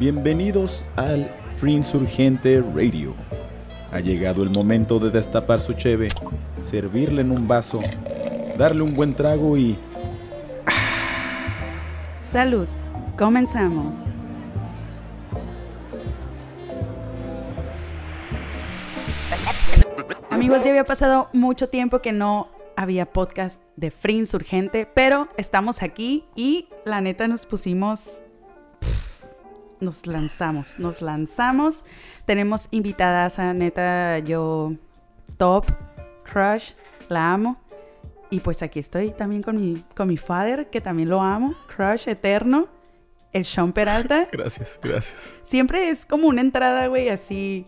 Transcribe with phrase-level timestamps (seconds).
[0.00, 3.14] Bienvenidos al Free Insurgente Radio.
[3.92, 6.08] Ha llegado el momento de destapar su cheve,
[6.58, 7.78] servirle en un vaso,
[8.56, 9.76] darle un buen trago y...
[12.18, 12.66] Salud.
[13.18, 13.98] Comenzamos.
[20.30, 25.82] Amigos, ya había pasado mucho tiempo que no había podcast de Free Insurgente, pero estamos
[25.82, 28.22] aquí y la neta nos pusimos
[29.80, 31.82] nos lanzamos, nos lanzamos.
[32.26, 34.72] Tenemos invitadas a neta, yo
[35.36, 35.66] top,
[36.30, 36.72] crush,
[37.08, 37.56] la amo.
[38.30, 42.08] Y pues aquí estoy también con mi, con mi father, que también lo amo, crush
[42.08, 42.68] eterno,
[43.32, 44.28] el Sean Peralta.
[44.32, 45.34] Gracias, gracias.
[45.42, 47.64] Siempre es como una entrada, güey, así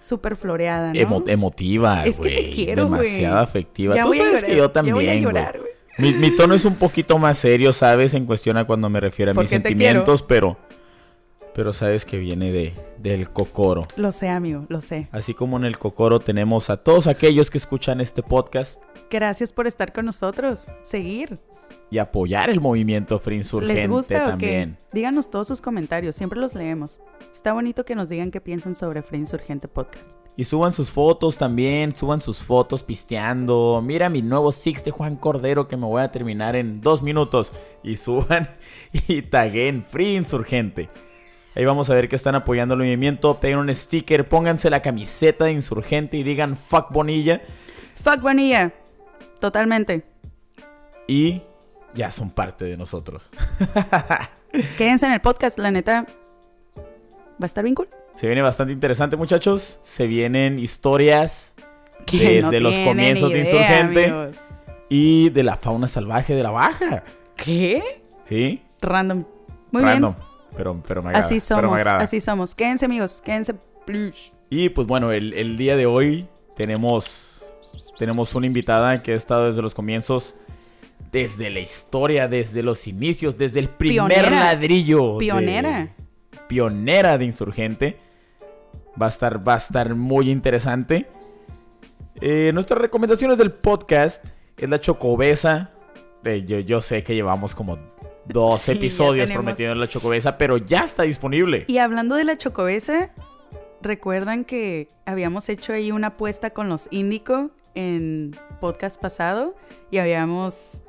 [0.00, 0.98] súper floreada, ¿no?
[0.98, 3.02] Emo- emotiva, Es que te quiero, güey.
[3.02, 3.94] Demasiado afectiva.
[3.96, 5.20] Ya Tú sabes llorar, que yo ya también, voy a güey.
[5.22, 5.70] llorar, güey.
[5.98, 8.14] Mi, mi tono es un poquito más serio, ¿sabes?
[8.14, 10.56] En cuestión a cuando me refiero a mis Porque sentimientos, pero...
[11.54, 13.82] Pero sabes que viene de, del cocoro.
[13.96, 15.08] Lo sé, amigo, lo sé.
[15.12, 19.66] Así como en el cocoro tenemos a todos aquellos que escuchan este podcast Gracias por
[19.66, 20.66] estar con nosotros.
[20.82, 21.38] Seguir.
[21.92, 24.76] y apoyar el movimiento Free Insurgente ¿Les gusta también.
[24.80, 24.88] o qué?
[24.92, 27.00] Díganos todos sus comentarios, siempre los leemos.
[27.32, 30.20] Está bonito que nos digan qué piensan sobre Free Insurgente Podcast.
[30.36, 33.82] Y suban sus fotos también, suban sus fotos pisteando.
[33.84, 37.52] Mira mi nuevo Six de Juan Cordero que me voy a terminar en dos minutos.
[37.82, 38.48] Y suban
[39.08, 40.88] y taguen Free Insurgente.
[41.54, 43.38] Ahí vamos a ver que están apoyando el movimiento.
[43.40, 47.40] Peguen un sticker, pónganse la camiseta de Insurgente y digan fuck Bonilla.
[47.94, 48.72] Fuck Vanilla.
[49.40, 50.04] Totalmente.
[51.08, 51.42] Y
[51.94, 53.30] ya son parte de nosotros.
[54.78, 56.06] Quédense en el podcast, la neta.
[56.76, 57.88] Va a estar bien cool.
[58.14, 59.78] Se viene bastante interesante muchachos.
[59.82, 61.54] Se vienen historias
[62.06, 64.04] Que Desde los comienzos de Insurgente.
[64.06, 64.36] amigos.
[64.88, 67.02] y de la fauna salvaje de la baja.
[67.36, 68.02] ¿Qué?
[68.26, 68.62] ¿Sí?
[68.80, 69.24] Random.
[69.72, 70.14] Muy Random.
[70.56, 71.26] Pero, pero me agrada.
[71.26, 72.02] Así pero me somos, agrada.
[72.02, 72.54] así somos.
[72.54, 73.20] Quédense, amigos.
[73.24, 73.54] Quédense.
[74.50, 77.40] Y pues bueno, el, el día de hoy tenemos,
[77.98, 80.34] tenemos una invitada que ha estado desde los comienzos,
[81.10, 84.30] desde la historia, desde los inicios, desde el primer Pionera.
[84.40, 85.12] ladrillo.
[85.14, 85.94] de- Pionera.
[86.46, 87.98] pionera de Insurgente.
[89.00, 91.06] Va a estar, va a estar muy interesante.
[92.20, 94.24] Eh, nuestras recomendaciones del podcast
[94.56, 95.70] es la chocobesa.
[96.24, 97.78] Eh, yo, yo sé que llevamos como
[98.32, 101.64] dos Sí, episodios prometiendo la chocobesa, pero ya está disponible.
[101.68, 103.10] Y hablando de la chocobesa,
[103.82, 109.54] ¿recuerdan que habíamos hecho ahí una apuesta con los Índico en podcast pasado?
[109.90, 110.82] Y habíamos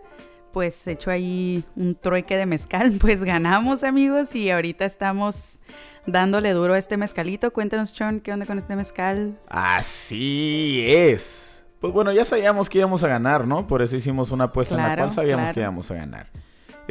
[0.51, 2.97] pues hecho ahí un trueque de mezcal.
[2.99, 5.59] Pues ganamos amigos y ahorita estamos
[6.05, 7.51] dándole duro a este mezcalito.
[7.51, 9.39] Cuéntanos, Sean, ¿qué onda con este mezcal?
[9.47, 11.65] Así es.
[11.79, 13.65] Pues bueno, ya sabíamos que íbamos a ganar, ¿no?
[13.65, 15.53] Por eso hicimos una apuesta en la cual sabíamos claro.
[15.55, 16.27] que íbamos a ganar.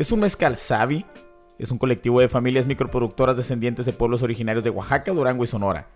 [0.01, 1.05] Es un mezcal Savi.
[1.59, 5.89] Es un colectivo de familias microproductoras descendientes de pueblos originarios de Oaxaca, Durango y Sonora.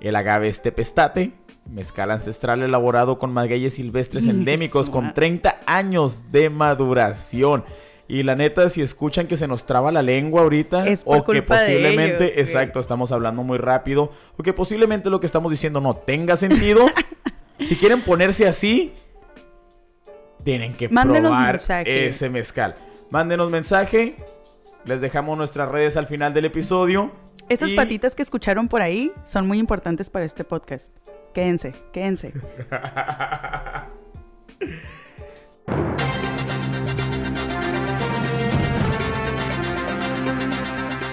[0.00, 1.30] El agave es tepestate,
[1.70, 5.14] mezcal ancestral elaborado con magueyes silvestres Ingue endémicos con madre.
[5.14, 7.64] 30 años de maduración.
[8.08, 11.40] Y la neta, si escuchan que se nos traba la lengua ahorita, Es o que
[11.40, 15.94] posiblemente, ellos, exacto, estamos hablando muy rápido, o que posiblemente lo que estamos diciendo no
[15.94, 16.84] tenga sentido,
[17.60, 18.92] si quieren ponerse así,
[20.42, 22.08] tienen que Mándenos probar mensaje.
[22.08, 22.74] ese mezcal.
[23.10, 24.16] Mándenos mensaje,
[24.84, 27.12] les dejamos nuestras redes al final del episodio.
[27.48, 30.96] Esas y- patitas que escucharon por ahí son muy importantes para este podcast.
[31.32, 32.32] Quédense, quédense.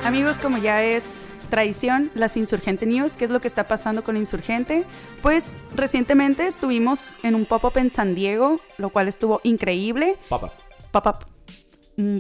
[0.06, 4.18] Amigos, como ya es tradición, las Insurgente News, ¿qué es lo que está pasando con
[4.18, 4.86] Insurgente?
[5.22, 10.52] Pues recientemente estuvimos en un pop-up en San Diego, lo cual estuvo increíble pop-up,
[10.92, 11.33] un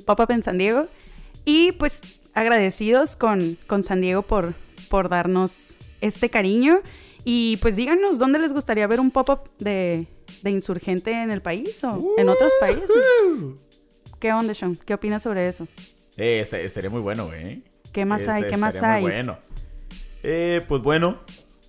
[0.06, 0.88] pop-up en San Diego.
[1.45, 2.01] Y pues
[2.34, 4.53] agradecidos con, con San Diego por,
[4.89, 6.79] por darnos este cariño.
[7.25, 10.07] Y pues díganos dónde les gustaría ver un pop-up de,
[10.41, 12.89] de insurgente en el país o en otros países.
[14.19, 14.75] ¿Qué onda, Sean?
[14.85, 15.67] ¿Qué opinas sobre eso?
[16.18, 17.62] Eh, este- estaría muy bueno, ¿eh?
[17.92, 18.42] ¿Qué más hay?
[18.42, 19.01] Este, ¿Qué más estaría hay?
[19.03, 19.38] muy bueno.
[20.24, 21.19] Eh, pues bueno,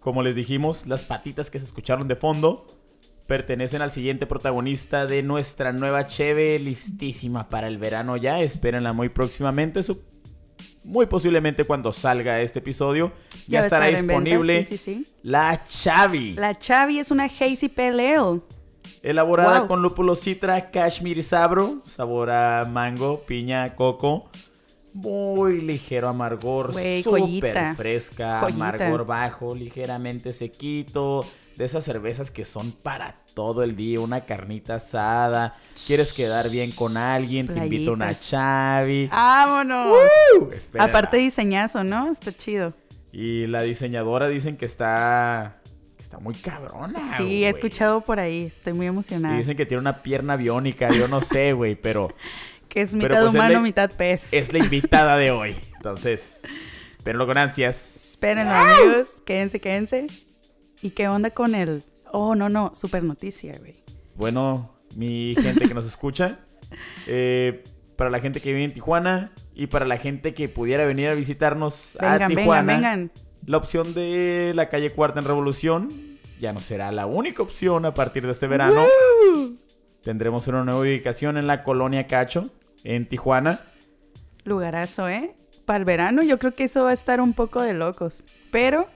[0.00, 2.73] como les dijimos, las patitas que se escucharon de fondo
[3.26, 8.40] pertenecen al siguiente protagonista de nuestra nueva cheve, listísima para el verano ya.
[8.40, 9.82] Espérenla muy próximamente.
[9.82, 10.02] su-
[10.82, 13.10] muy posiblemente cuando salga este episodio
[13.46, 15.06] ya, estará disponible Sí, sí, sí.
[15.22, 16.34] la Chavi.
[16.34, 18.40] La Chavi es una Hazy Pale Ale.
[19.02, 19.68] Elaborada Wow.
[19.68, 24.28] con lúpulo citra, cashmere y sabro, sabor a mango, piña, coco.
[24.92, 26.72] Muy ligero amargor,
[27.02, 28.54] súper fresca, Joyita.
[28.54, 31.26] amargor bajo, ligeramente sequito.
[31.56, 35.56] De esas cervezas que son para todo el día, una carnita asada,
[35.86, 39.06] quieres quedar bien con alguien, te invito a una chavi.
[39.06, 39.96] ¡Vámonos!
[40.52, 40.90] Espérala.
[40.90, 42.10] Aparte diseñazo, ¿no?
[42.10, 42.72] Está chido.
[43.12, 45.60] Y la diseñadora dicen que está
[45.96, 46.98] que está muy cabrona.
[47.16, 48.44] Sí, he escuchado por ahí.
[48.46, 49.36] Estoy muy Y emocionada.
[49.36, 52.08] dicen que tiene una pierna biónica, yo no sé, güey, pero
[52.68, 54.32] Que es mitad pues es humano, la- mitad pez.
[54.32, 55.56] es la invitada de hoy.
[55.76, 56.42] Entonces,
[56.80, 58.10] espérenlo con ansias.
[58.10, 59.22] Espérenlo, amigos.
[59.24, 60.06] Quédense, quédense.
[60.84, 61.82] ¿Y qué onda con el...?
[62.12, 62.74] Oh, no, no.
[62.74, 63.82] Super noticia, güey.
[64.16, 66.40] Bueno, mi gente que nos escucha,
[67.06, 67.64] eh,
[67.96, 71.14] para la gente que vive en Tijuana y para la gente que pudiera venir a
[71.14, 73.10] visitarnos a vengan, Tijuana, vengan.
[73.46, 77.94] la opción de la calle Cuarta en Revolución ya no será la única opción a
[77.94, 78.84] partir de este verano.
[78.84, 79.56] ¡Woo!
[80.02, 82.50] Tendremos una nueva ubicación en la colonia Cacho,
[82.82, 83.60] en Tijuana.
[84.44, 85.34] Lugarazo, ¿eh?
[85.64, 88.26] Para el verano yo creo que eso va a estar un poco de locos.
[88.52, 88.86] Pero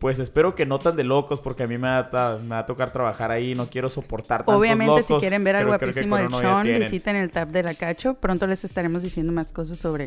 [0.00, 2.48] Pues espero que no tan de locos, porque a mí me va a, ta- me
[2.48, 3.54] va a tocar trabajar ahí.
[3.54, 7.48] No quiero soportar tantos obviamente si quieren ver al guapísimo de Sean, visiten el tab
[7.48, 8.14] de la Cacho.
[8.14, 10.06] Pronto les estaremos diciendo más cosas sobre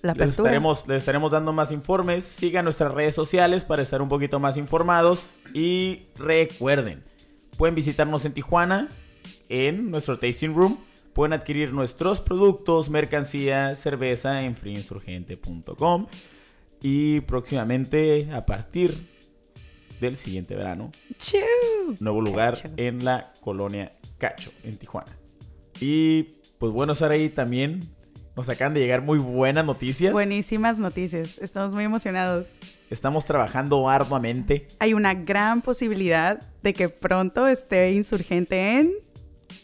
[0.00, 0.28] la Les apertura.
[0.48, 2.24] estaremos, les estaremos dando más informes.
[2.24, 5.26] Sigan nuestras redes sociales para estar un poquito más informados.
[5.52, 7.04] Y recuerden,
[7.58, 8.88] pueden visitarnos en Tijuana,
[9.50, 10.78] en nuestro tasting room.
[11.12, 16.06] Pueden adquirir nuestros productos, mercancía, cerveza en freeinsurgente.com.
[16.82, 19.06] Y próximamente, a partir
[20.00, 20.90] del siguiente verano,
[21.98, 22.74] nuevo lugar Cacho.
[22.76, 25.16] en la colonia Cacho, en Tijuana.
[25.78, 27.90] Y pues bueno, Saraí, también
[28.36, 30.12] nos acaban de llegar muy buenas noticias.
[30.12, 31.38] Buenísimas noticias.
[31.38, 32.60] Estamos muy emocionados.
[32.88, 34.68] Estamos trabajando arduamente.
[34.78, 38.92] Hay una gran posibilidad de que pronto esté insurgente en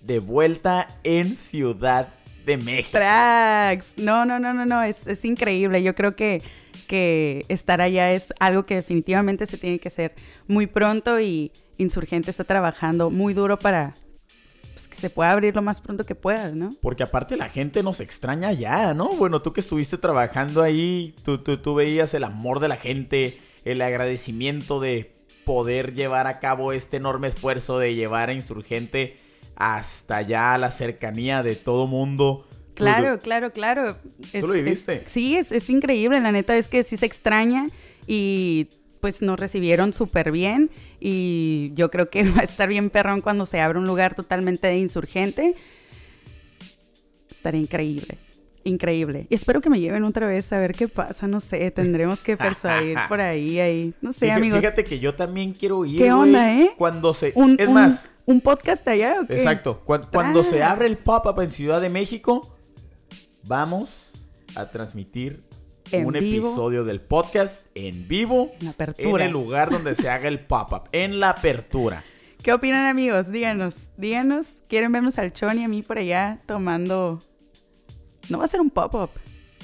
[0.02, 2.08] De vuelta en Ciudad
[2.44, 2.98] de México.
[2.98, 3.94] Tracks.
[3.96, 4.82] No, no, no, no, no.
[4.82, 5.82] Es, es increíble.
[5.82, 6.42] Yo creo que,
[6.86, 10.14] que estar allá es algo que definitivamente se tiene que hacer
[10.46, 13.96] muy pronto y Insurgente está trabajando muy duro para
[14.72, 16.74] pues, que se pueda abrir lo más pronto que pueda, ¿no?
[16.80, 19.14] Porque aparte la gente nos extraña ya, ¿no?
[19.14, 23.40] Bueno, tú que estuviste trabajando ahí, tú, tú, tú veías el amor de la gente,
[23.64, 29.16] el agradecimiento de poder llevar a cabo este enorme esfuerzo de llevar a Insurgente
[29.54, 32.46] hasta allá a la cercanía de todo mundo.
[32.76, 33.96] Claro, claro, claro.
[34.38, 35.02] ¿Tú lo viviste?
[35.04, 36.20] es- sí, es, es increíble.
[36.20, 37.68] La neta es que sí se extraña
[38.06, 38.68] y
[39.00, 40.70] pues nos recibieron súper bien
[41.00, 44.66] y yo creo que va a estar bien perrón cuando se abra un lugar totalmente
[44.68, 45.54] de insurgente.
[47.30, 48.16] Estaría increíble.
[48.64, 49.26] Increíble.
[49.30, 51.28] Y espero que me lleven otra vez a ver qué pasa.
[51.28, 53.94] No sé, tendremos que persuadir por ahí, ahí.
[54.00, 54.58] No sé, Fíjate- amigos.
[54.60, 55.98] Fíjate que yo también quiero ir.
[55.98, 56.70] ¿Qué onda, eh?
[56.76, 57.32] Cuando se.
[57.36, 59.34] Un, es un- más, ¿Un podcast allá o qué?
[59.36, 59.82] exacto.
[59.84, 62.55] cuan- cuando se abre el pop-up en Ciudad de México,
[63.46, 64.10] vamos
[64.54, 65.44] a transmitir
[65.92, 66.48] En un vivo.
[66.48, 68.52] episodio del podcast en vivo.
[68.60, 69.24] En apertura.
[69.24, 70.88] En el lugar donde se haga el pop-up.
[70.92, 72.04] En la apertura.
[72.42, 73.30] ¿Qué opinan, amigos?
[73.30, 74.62] Díganos, díganos.
[74.68, 77.22] ¿Quieren vernos al Chon y a mí por allá tomando...
[78.28, 79.10] No va a ser un pop-up.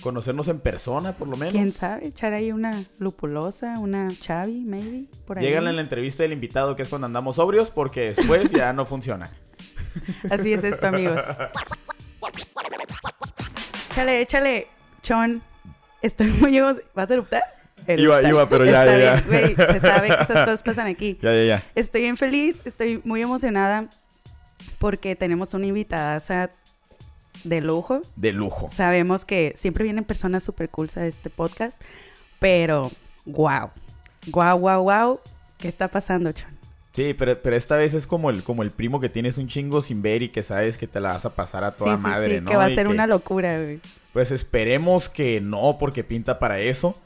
[0.00, 1.54] Conocernos en persona, por lo menos.
[1.54, 2.06] ¿Quién sabe?
[2.08, 5.44] Echar ahí una lupulosa, una chavi, maybe, por ahí.
[5.44, 8.84] Llegan en la entrevista del invitado, que es cuando andamos sobrios, porque después ya no
[8.84, 9.30] funciona.
[10.28, 11.22] Así es esto, amigos.
[13.92, 14.68] Échale, échale.
[15.02, 15.42] Chon,
[16.00, 16.58] estoy muy...
[16.94, 17.42] ¿Vas a eruptar?
[17.86, 21.18] Iba, iba, pero ya, Está ya, bien, se sabe que esas cosas pasan aquí.
[21.20, 21.64] Ya, ya, ya.
[21.74, 23.90] Estoy bien feliz, estoy muy emocionada
[24.78, 26.18] porque tenemos una invitada
[27.44, 28.00] de lujo.
[28.16, 28.70] De lujo.
[28.70, 31.78] Sabemos que siempre vienen personas super cool a este podcast,
[32.38, 32.90] pero
[33.26, 33.72] wow,
[34.28, 35.20] wow, wow, wow,
[35.58, 36.51] ¿qué está pasando, Chon?
[36.92, 39.80] Sí, pero, pero esta vez es como el, como el primo que tienes un chingo
[39.80, 42.28] sin ver y que sabes que te la vas a pasar a toda sí, madre,
[42.28, 42.50] sí, sí, ¿no?
[42.50, 43.80] que va a ser que, una locura, güey.
[44.12, 46.98] Pues esperemos que no, porque pinta para eso.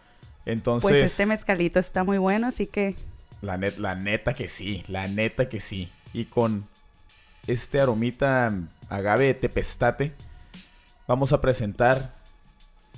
[0.45, 2.97] Entonces, Pues este mezcalito está muy bueno, así que
[3.43, 5.89] la, net- la neta que sí, la neta que sí.
[6.13, 6.67] Y con
[7.47, 8.53] este aromita
[8.89, 10.13] agave de tepestate,
[11.07, 12.15] vamos a presentar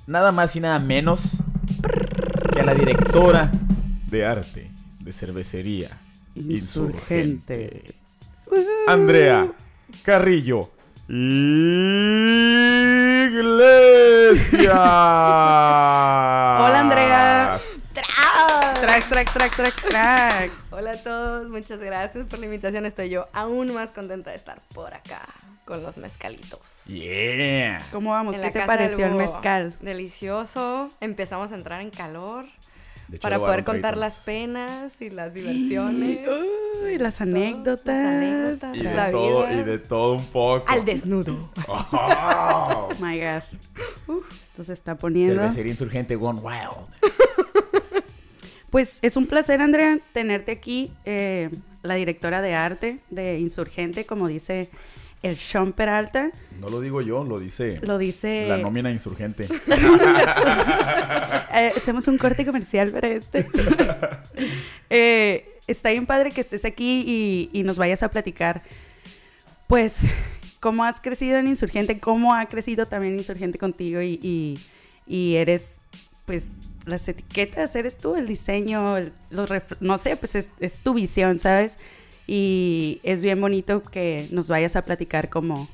[0.06, 1.32] nada más y nada menos
[2.54, 3.50] que a la directora
[4.10, 5.98] de arte de cervecería
[6.46, 7.94] Insurgente.
[8.86, 9.52] Andrea
[10.02, 10.70] Carrillo
[11.08, 11.92] Iglesia.
[16.64, 17.60] Hola, Andrea.
[17.92, 20.68] Tracks, tracks, tracks, tracks, tracks.
[20.72, 22.86] Hola a todos, muchas gracias por la invitación.
[22.86, 25.26] Estoy yo aún más contenta de estar por acá
[25.64, 26.84] con los mezcalitos.
[26.86, 27.86] Yeah.
[27.90, 28.36] ¿Cómo vamos?
[28.36, 29.74] En ¿Qué te pareció el mezcal?
[29.80, 30.90] Delicioso.
[31.00, 32.46] Empezamos a entrar en calor
[33.10, 36.28] hecho, para poder contar las penas y las diversiones.
[36.84, 37.86] Uy, las anécdotas.
[37.86, 38.76] las anécdotas.
[38.76, 39.52] Y la de, todo, vida.
[39.52, 40.64] y de todo un poco.
[40.68, 41.50] Al desnudo.
[41.68, 42.88] Oh.
[43.00, 43.42] My God.
[44.06, 45.40] Uf, esto se está poniendo.
[45.42, 46.88] Cervecería insurgente Gone Wild.
[48.70, 50.92] Pues es un placer, Andrea, tenerte aquí.
[51.06, 51.48] Eh,
[51.82, 54.68] la directora de arte de Insurgente, como dice
[55.22, 56.30] el Sean Peralta.
[56.60, 58.46] No lo digo yo, lo dice Lo dice...
[58.48, 59.48] la nómina insurgente.
[61.54, 63.46] Eh, hacemos un corte comercial para este.
[64.90, 68.62] Eh, está bien padre que estés aquí y, y nos vayas a platicar,
[69.66, 70.00] pues,
[70.60, 74.58] cómo has crecido en Insurgente, cómo ha crecido también Insurgente contigo y, y-
[75.06, 75.80] y eres,
[76.24, 76.52] pues,
[76.86, 80.94] las etiquetas, eres tú, el diseño, el- los ref- no sé, pues es, es tu
[80.94, 81.78] visión, ¿sabes?
[82.30, 85.66] Y es bien bonito que nos vayas a platicar cómo,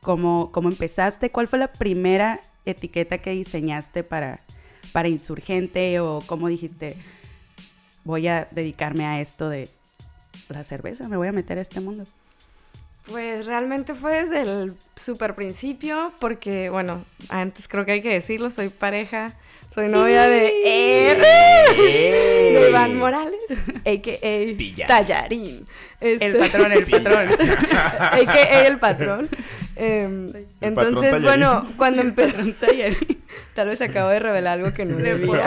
[0.00, 4.40] cómo, cómo empezaste, cuál fue la primera etiqueta que diseñaste para,
[4.92, 6.96] para Insurgente o cómo dijiste,
[8.04, 9.68] voy a dedicarme a esto de
[10.48, 12.06] la cerveza, me voy a meter a este mundo.
[13.06, 18.50] Pues realmente fue desde el super principio, porque, bueno, antes creo que hay que decirlo,
[18.50, 19.34] soy pareja,
[19.72, 21.16] soy novia de, eh,
[21.76, 23.38] de Iván Morales,
[23.86, 24.56] a.k.a.
[24.56, 24.86] Pilla.
[24.88, 25.66] Tallarín.
[26.00, 27.28] Este, El patrón, el patrón.
[28.00, 28.66] a.k.a.
[28.66, 29.28] el patrón.
[29.76, 32.42] Em, entonces, bueno, cuando empezó
[33.54, 35.44] tal vez acabo de revelar algo que no debía.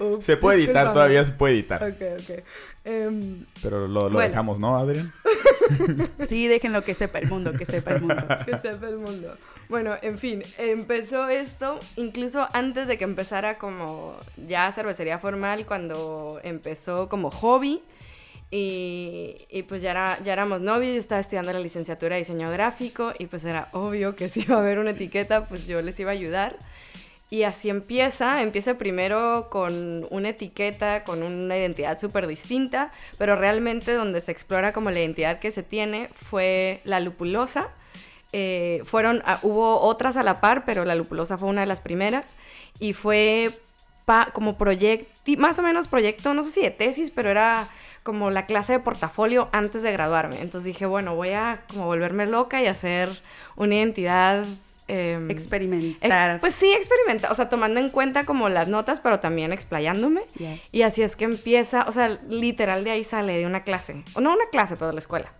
[0.00, 1.82] Ups, Se puede editar, todavía se puede editar.
[1.82, 2.44] Ok, ok.
[2.84, 4.28] Em, Pero lo, lo Bueno.
[4.28, 5.12] dejamos, ¿no, Adrián?
[6.20, 8.22] Sí, déjenlo que sepa el mundo, que sepa el mundo.
[8.44, 9.36] que sepa el mundo.
[9.68, 14.16] Bueno, en fin, empezó esto incluso antes de que empezara como
[14.46, 17.82] ya cervecería formal, cuando empezó como hobby.
[18.56, 22.52] Y, y pues ya, era, ya éramos novios, yo estaba estudiando la licenciatura de diseño
[22.52, 25.98] gráfico y pues era obvio que si iba a haber una etiqueta, pues yo les
[25.98, 26.56] iba a ayudar.
[27.30, 33.92] Y así empieza, empieza primero con una etiqueta, con una identidad súper distinta, pero realmente
[33.92, 37.70] donde se explora como la identidad que se tiene fue la lupulosa.
[38.32, 41.80] Eh, fueron, ah, hubo otras a la par, pero la lupulosa fue una de las
[41.80, 42.36] primeras
[42.78, 43.58] y fue
[44.04, 45.08] pa- como proyecto,
[45.38, 47.68] más o menos proyecto, no sé si de tesis, pero era
[48.04, 50.40] como la clase de portafolio antes de graduarme.
[50.40, 53.08] Entonces dije, bueno, voy a como volverme loca y hacer
[53.56, 54.44] una identidad...
[54.88, 56.32] em, Experimentar.
[56.32, 60.20] Ex- Pues sí, experimenta, o sea, tomando en cuenta como las notas, pero también explayándome.
[60.38, 60.56] Ya.
[60.70, 64.20] Y así es que empieza, o sea, literal de ahí sale de una clase, o
[64.20, 65.32] no una clase, pero de la escuela.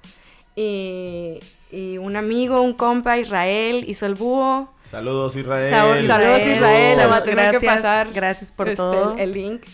[0.56, 1.40] Y,
[1.70, 4.72] y un amigo, un compa, Israel, hizo el búho.
[4.84, 5.70] Saludos, Israel.
[5.70, 9.16] Saludos, Saludos, Israel, voy a tener que gracias, pasar, Gracias por este, todo.
[9.18, 9.64] El link.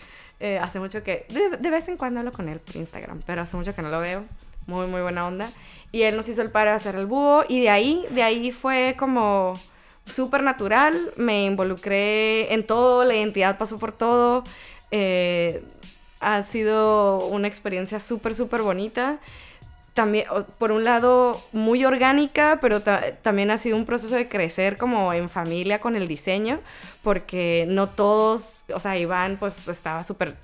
[0.41, 3.59] Eh, hace mucho que, de, vez en cuando hablo con él por Instagram, pero hace
[3.59, 4.25] mucho que no lo veo.
[4.67, 5.53] Muy, muy buena onda.
[5.93, 7.45] Y él nos hizo el paro de hacer el búho.
[7.49, 9.61] Y de ahí, de ahí fue como
[10.07, 11.13] súper natural.
[11.17, 14.45] Me involucré en todo, la identidad pasó por todo.
[14.91, 15.63] Eh,
[16.21, 19.19] ha sido una experiencia súper, súper bonita.
[19.95, 20.27] También,
[20.59, 25.13] por un lado, muy orgánica, pero ta- también ha sido un proceso de crecer como
[25.13, 26.61] en familia con el diseño,
[27.03, 30.37] porque no todos, o sea, Iván pues estaba súper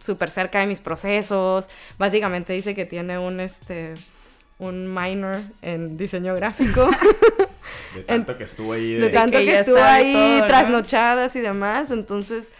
[0.00, 1.68] súper cerca de mis procesos.
[1.98, 3.94] Básicamente dice que tiene un, este,
[4.58, 6.88] un minor en diseño gráfico.
[7.94, 9.00] De tanto que estuvo ahí de...
[9.00, 10.46] de tanto que estuvo ahí todo, ¿no?
[10.46, 11.90] trasnochadas y demás.
[11.90, 12.50] Entonces,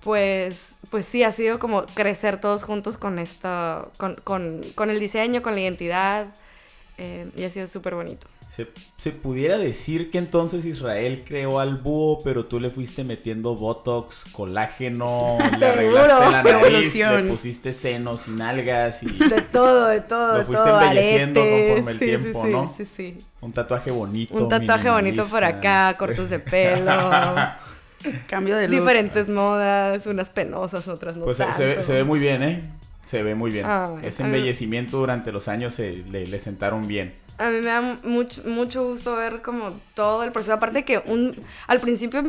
[0.00, 4.98] pues, pues sí, ha sido como crecer todos juntos con esto, con, con, con el
[5.00, 6.28] diseño, con la identidad.
[6.98, 8.26] eh, y ha sido súper bonito.
[8.48, 8.66] Se,
[8.96, 14.24] se pudiera decir que entonces Israel creó al búho, pero tú le fuiste metiendo botox,
[14.32, 17.14] colágeno, le arreglaste la nariz, Evolución.
[17.14, 20.80] le pusiste senos y nalgas y De todo, de todo, Lo fuiste todo.
[20.80, 21.64] embelleciendo aretes.
[21.66, 22.68] conforme el sí, tiempo, sí, sí, ¿no?
[22.76, 23.24] Sí, sí.
[23.40, 24.34] un tatuaje bonito.
[24.34, 26.92] Un tatuaje bonito por acá, cortos de pelo,
[28.26, 28.80] Cambio de look.
[28.80, 31.86] diferentes modas, unas penosas, otras no Pues se, se ve, tanto.
[31.86, 32.62] se ve muy bien, ¿eh?
[33.06, 33.66] Se ve muy bien.
[33.66, 37.14] Ay, Ese mí- embellecimiento durante los años se, le, le sentaron bien.
[37.38, 40.52] A mí me da mucho, mucho gusto ver como todo el proceso.
[40.52, 41.34] Aparte que un,
[41.66, 42.22] al principio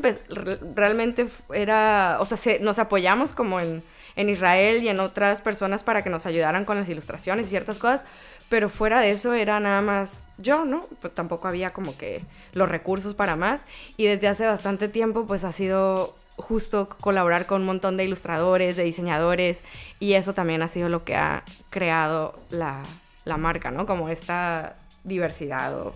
[0.75, 3.83] realmente era, o sea, se- nos apoyamos como en,
[4.15, 7.77] en Israel y en otras personas para que nos ayudaran con las ilustraciones y ciertas
[7.77, 8.05] cosas,
[8.51, 10.85] pero fuera de eso era nada más yo, ¿no?
[10.99, 13.65] Pues tampoco había como que los recursos para más
[13.95, 18.75] y desde hace bastante tiempo pues ha sido justo colaborar con un montón de ilustradores,
[18.75, 19.63] de diseñadores
[20.01, 22.83] y eso también ha sido lo que ha creado la,
[23.23, 23.85] la marca, ¿no?
[23.85, 25.93] Como esta diversidad o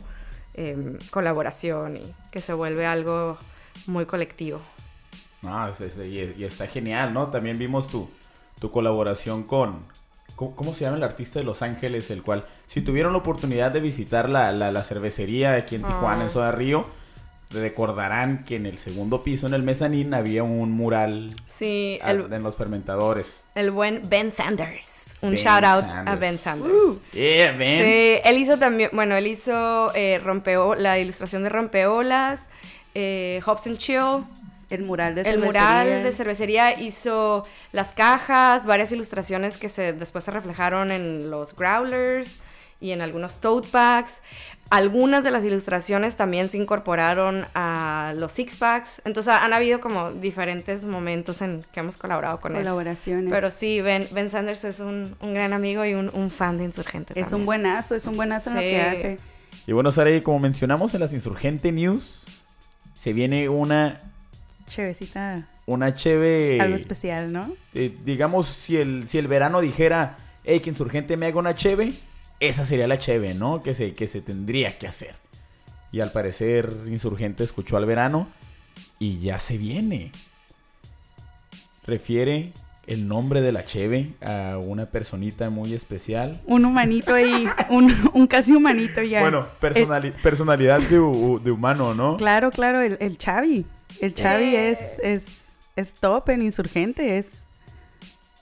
[0.53, 3.38] em, colaboración y que se vuelve algo
[3.85, 4.62] muy colectivo.
[5.41, 5.69] No,
[6.05, 7.27] y, y está genial, ¿no?
[7.27, 8.09] También vimos tu,
[8.62, 9.93] tu colaboración con...
[10.36, 12.10] ¿cómo, cómo se llama el artista de Los Ángeles?
[12.12, 16.22] El cual, si tuvieron la oportunidad de visitar la, la, la cervecería aquí en Tijuana,
[16.22, 16.24] Ah.
[16.25, 16.86] en Soda Río,
[17.51, 22.44] recordarán que en el segundo piso, en el mezanín, había un mural Sí, ah, en
[22.44, 23.44] los fermentadores.
[23.56, 25.15] el buen Ben Sanders.
[25.22, 26.15] Un Ben shout out a.
[26.15, 26.74] Ben Sanders.
[27.13, 27.82] Yeah, man.
[27.82, 32.48] Sí, él hizo también, bueno, él hizo eh, rompeo- la ilustración de Rompeolas,
[32.94, 34.24] eh, Hops and Chill,
[34.69, 35.62] El mural de el cervecería.
[35.62, 41.55] mural de cervecería hizo las cajas, varias ilustraciones que se, después se reflejaron en los
[41.55, 42.36] growlers
[42.79, 44.22] y en algunos tote bags.
[44.72, 49.00] Algunas de las ilustraciones también se incorporaron a los six packs.
[49.05, 52.63] Entonces han habido como diferentes momentos en que hemos colaborado con él.
[52.63, 53.31] Colaboraciones.
[53.31, 56.63] Pero sí, Ben, ben Sanders es un, un gran amigo y un, un fan de
[56.63, 57.13] Insurgente.
[57.19, 59.19] es un buenazo, es un buenazo en lo que hace.
[59.67, 62.24] Y bueno, Sara, como mencionamos en las Insurgente News,
[62.95, 64.01] se viene una,
[64.67, 66.60] Chevecita, una cheve...
[66.62, 67.53] algo especial, ¿no?
[67.74, 71.93] eh, digamos, si el, si el verano dijera, hey, que Insurgente me haga una cheve,
[72.39, 73.62] esa sería la cheve, ¿no?
[73.63, 75.15] Que se, que se tendría que hacer.
[75.91, 78.27] Y al parecer Insurgente escuchó al verano
[79.00, 80.12] y ya se viene.
[81.86, 82.51] Refiere
[82.88, 86.41] el nombre de la cheve a una personita muy especial.
[86.45, 89.22] Un humanito ahí, un, un casi humanito ya.
[89.22, 92.17] Bueno, personali- personalidad de, de humano, ¿no?
[92.17, 93.65] Claro, claro, el, el Chavi.
[94.01, 94.69] El Chavi Eh.
[94.71, 97.43] es, es, es top en Insurgente, es,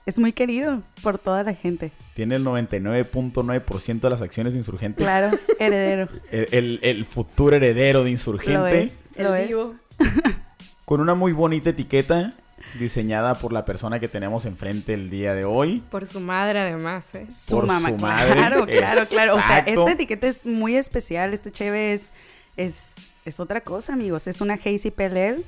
[0.05, 1.91] es muy querido por toda la gente.
[2.15, 5.03] Tiene el 99.9% de las acciones de Insurgente.
[5.03, 6.09] Claro, heredero.
[6.31, 8.57] El, el- el futuro heredero de Insurgente.
[8.59, 9.47] Lo es, lo El es.
[9.47, 9.75] vivo.
[10.85, 12.33] Con una muy bonita etiqueta
[12.79, 15.83] diseñada por la persona que tenemos enfrente el día de hoy.
[15.91, 17.27] Por su madre, además, ¿eh?
[17.31, 19.35] Su Por mamá, su madre, claro, claro, claro.
[19.35, 21.33] O sea, esta etiqueta es muy especial.
[21.33, 22.11] Este cheve es,
[22.57, 22.95] es,
[23.25, 24.27] es otra cosa, amigos.
[24.27, 25.43] Es una Hazy Pale Ale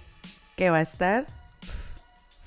[0.55, 1.25] que va a estar.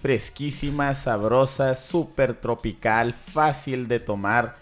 [0.00, 4.56] Fresquísima, sabrosa, súper tropical, fácil de tomar.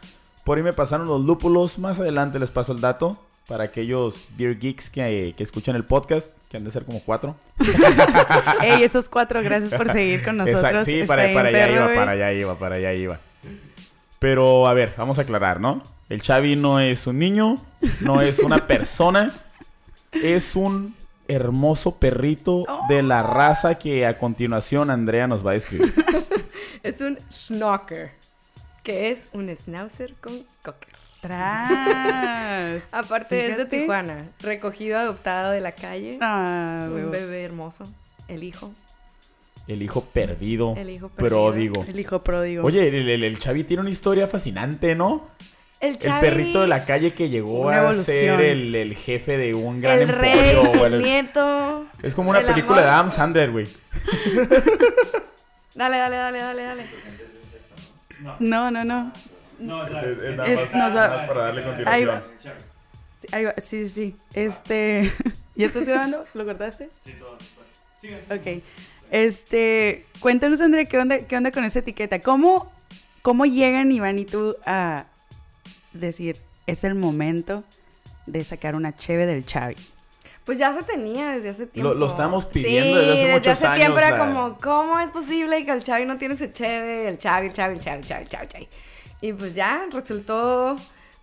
[0.44, 1.78] Por ahí me pasaron los lúpulos.
[1.78, 3.22] Más adelante les paso el dato.
[3.46, 7.36] Para aquellos beer geeks que, que escuchan el podcast, que han de ser como cuatro.
[8.62, 10.64] Ey, esos cuatro, gracias por seguir con nosotros.
[10.64, 13.20] Exacto, Sí, Está para, para allá iba, para allá iba, para allá iba.
[14.18, 15.84] Pero a ver, vamos a aclarar, ¿no?
[16.08, 17.62] El Xavi no es un niño,
[18.00, 19.32] no es una persona,
[20.22, 20.94] es un
[21.28, 25.92] hermoso perrito de la raza que a continuación Andrea nos va a describir.
[26.82, 28.12] Es un schnocker,
[28.84, 30.94] que es un schnauzer con cocker.
[31.20, 32.94] Tras.
[32.94, 33.64] Aparte es de.
[33.64, 36.18] Tijuana, recogido, adoptado de la calle.
[36.20, 37.88] Ah, un bebé hermoso,
[38.28, 38.72] el hijo.
[39.66, 41.28] El hijo perdido, El hijo perdido.
[41.28, 41.84] pródigo.
[41.88, 42.64] El hijo pródigo.
[42.64, 45.26] Oye, el, el, el Xavi tiene una historia fascinante, ¿no?
[45.86, 49.98] El, perrito de la calle que llegó a ser el, el jefe de un gran
[49.98, 51.86] El rey, emporio, el el- nieto.
[52.02, 52.88] Es como una el película de.
[52.88, 53.68] Adam Sandler, güey.
[55.74, 56.86] Dale, dale, dale, dale, dale.
[58.40, 59.12] No, no, no.
[60.46, 62.22] Es, Es- nos va- para darle Ahí va.
[63.20, 63.54] Sí, ahí va.
[63.58, 64.16] sí, sí, sí.
[64.32, 65.10] Este.
[65.54, 66.24] ¿Ya estás grabando?
[66.34, 66.90] ¿Lo cortaste?
[67.04, 67.36] Sí, todo.
[68.34, 68.62] Ok.
[69.10, 70.06] Este.
[70.20, 72.20] Cuéntanos, André, ¿qué onda, qué onda con esa etiqueta?
[72.20, 72.70] ¿Cómo,
[73.22, 75.04] ¿Cómo llegan Iván y tú a
[76.00, 77.64] decir, es el momento
[78.26, 79.76] de sacar una cheve del Chavi?
[80.44, 81.94] Pues ya se tenía desde hace tiempo.
[81.94, 85.10] lo estábamos pidiendo Sí, desde hace muchos hace tiempo años, era la- como, ¿cómo es
[85.10, 87.08] posible que el Chavi no tiene su cheve?
[87.08, 88.68] El Chavi, el Chavi, el Chavi, el Chavi, el Chavi, el Chavi.
[89.22, 90.76] Y pues ya, resultó,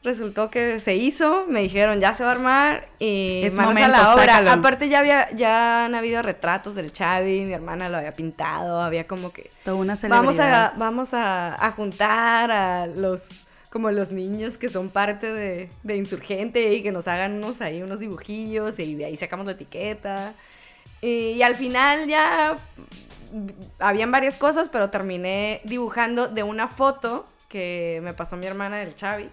[0.03, 3.95] resultó que se hizo, me dijeron, ya se va a armar y Es manos momento,
[3.95, 4.23] a la obra.
[4.25, 4.51] sácalo.
[4.51, 9.07] Aparte ya había, ya han habido retratos del Chavi, mi hermana lo había pintado, había
[9.07, 9.51] como que...
[9.63, 10.21] Toda una celebridad.
[10.25, 15.71] Vamos a, vamos a, a juntar a los como los niños que son parte de,
[15.81, 19.53] de Insurgente y que nos hagan unos ahí unos dibujillos y de ahí sacamos la
[19.53, 20.35] etiqueta.
[21.01, 22.59] Y, al final ya
[23.79, 28.93] habían varias cosas, pero terminé dibujando de una foto que me pasó mi hermana del
[28.93, 29.27] Chavi.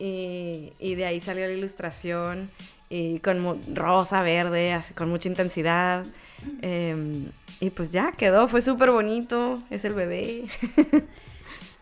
[0.00, 2.50] Y, y de ahí salió la ilustración
[2.90, 6.04] y con rosa, verde, así, con mucha intensidad.
[6.62, 10.46] Em, y pues ya quedó, fue súper bonito, es el bebé.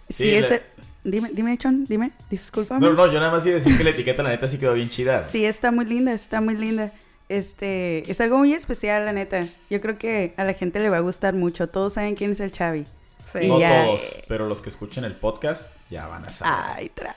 [0.09, 0.63] Sí, Sí, es
[1.09, 2.11] Dime, dime, Chon, dime.
[2.29, 2.85] Discúlpame.
[2.85, 4.75] No, no, yo nada más iba a decir que la etiqueta la neta sí quedó
[4.75, 5.23] bien chida.
[5.23, 6.93] Sí, está muy linda, está muy linda.
[7.29, 9.47] Este, es algo muy especial, la neta.
[9.71, 11.69] Yo creo que a la gente le va a gustar mucho.
[11.69, 12.87] Todos saben quién es el Chavi.
[13.21, 13.47] Sí.
[13.47, 16.55] No ya- todos, pero los que escuchen el podcast ya van a saber.
[16.75, 17.15] Ay, tras.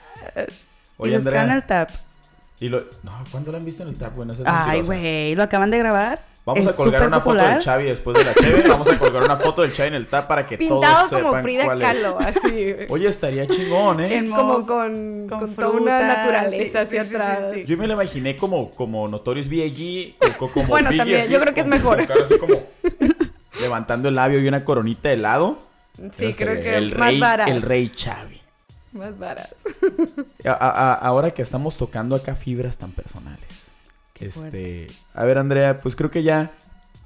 [0.96, 1.52] Oye, y Andrea.
[1.52, 1.90] al tap.
[2.60, 2.84] Y lo...
[3.02, 4.28] No, ¿cuándo lo han visto en el tap, güey?
[4.28, 6.29] No Ay, güey, lo acaban de grabar.
[6.46, 8.64] Vamos Es a colgar una foto del Chavi después de la cheve.
[8.68, 11.24] Vamos a colgar una foto del Chavi en el tap para que Pintado todos como
[11.28, 11.88] sepan Frida cuál es.
[11.88, 12.66] Kahlo, así.
[12.88, 14.16] Oye, estaría chingón, ¿eh?
[14.16, 17.38] En como mo- con, con con, toda una naturaleza sí, hacia sí, atrás.
[17.52, 17.66] sí, sí.
[17.66, 20.14] Yo me lo imaginé como, como Notorious B.I.G.
[20.38, 22.00] como Bueno, Biggie, también, así, yo creo que es mejor.
[22.00, 22.54] así como
[23.60, 25.58] levantando el labio y una coronita de helado.
[26.12, 27.50] Sí, Eso creo que el más rey, varas.
[27.50, 28.40] El rey Chavi.
[28.92, 29.50] Más varas.
[30.44, 33.69] A- a- a- ahora que estamos tocando acá fibras tan personales.
[34.20, 36.52] Qué este, a ver, Andrea, pues creo que ya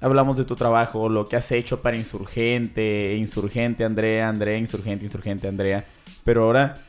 [0.00, 5.48] hablamos de tu trabajo, lo que has hecho para Insurgente, Insurgente, Andrea, Andrea, Insurgente, Insurgente,
[5.48, 5.86] Andrea.
[6.24, 6.82] Pero ahora,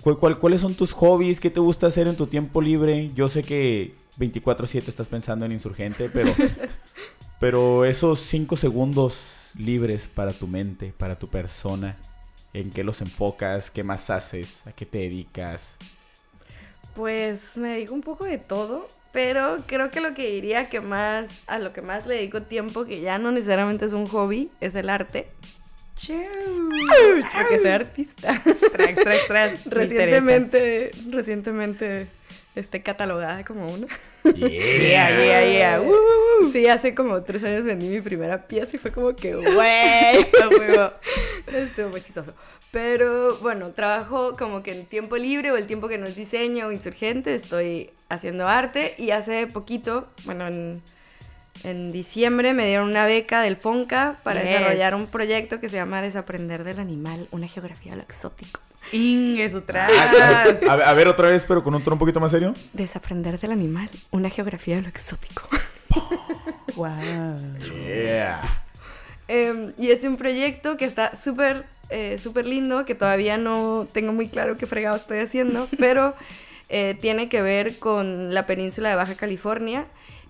[0.00, 1.40] ¿cuál, cuál- cuáles son tus hobbies?
[1.40, 3.10] ¿Qué te gusta hacer en tu tiempo libre?
[3.14, 6.32] Yo sé que 24/7 estás pensando en Insurgente, pero
[7.40, 9.16] Pero esos cinco segundos
[9.56, 11.96] libres para tu mente, para tu persona,
[12.52, 13.70] ¿en qué los enfocas?
[13.70, 14.66] ¿Qué más haces?
[14.66, 15.78] ¿A qué te dedicas?
[17.00, 21.40] Pues me dedico un poco de todo, pero creo que lo que diría que más,
[21.46, 24.74] a lo que más le dedico tiempo, que ya no necesariamente es un hobby, es
[24.74, 25.28] el arte.
[27.34, 28.42] Porque soy artista.
[28.72, 29.66] Trax, trax, trax.
[29.66, 32.08] Me recientemente, recientemente,
[32.54, 33.86] esté catalogada como una.
[34.24, 35.82] Yeah, yeah, yeah.
[36.52, 40.18] Sí, hace como tres años vendí mi primera pieza y fue como que, güey,
[41.46, 42.34] estuvo muy chistoso.
[42.70, 46.68] Pero bueno, trabajo como que en tiempo libre o el tiempo que no es diseño
[46.68, 50.82] o insurgente, estoy haciendo arte y hace poquito, bueno, en,
[51.64, 54.50] en diciembre me dieron una beca del FONCA para Yes.
[54.50, 58.60] desarrollar un proyecto que se llama Desaprender del Animal, una geografía de lo exótico.
[58.92, 60.62] Inge, su A, trax.
[60.62, 62.54] a- a ver otra vez, pero con un tono un poquito más serio.
[62.72, 65.42] Desaprender del animal, una geografía de lo exótico.
[66.76, 66.88] Wow.
[67.84, 68.40] Yeah.
[69.28, 74.12] Em, y es un proyecto que está súper, eh, súper lindo, que todavía no tengo
[74.12, 76.14] muy claro qué fregado estoy haciendo, pero
[76.68, 79.86] eh, tiene que ver con la península de Baja California,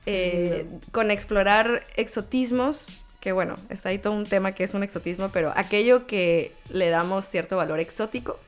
[0.06, 2.88] eh, con explorar exotismos,
[3.20, 6.88] que bueno, está ahí todo un tema que es un exotismo, pero aquello que le
[6.88, 8.38] damos cierto valor exótico.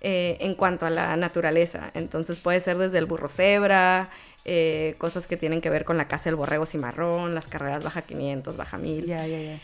[0.00, 1.90] eh, en cuanto a la naturaleza.
[1.94, 4.10] Entonces puede ser desde el burro cebra,
[4.98, 8.56] cosas que tienen que ver con la caza del borrego cimarrón, las carreras baja 500,
[8.56, 9.06] baja 1000.
[9.06, 9.60] Ya, ya, ya.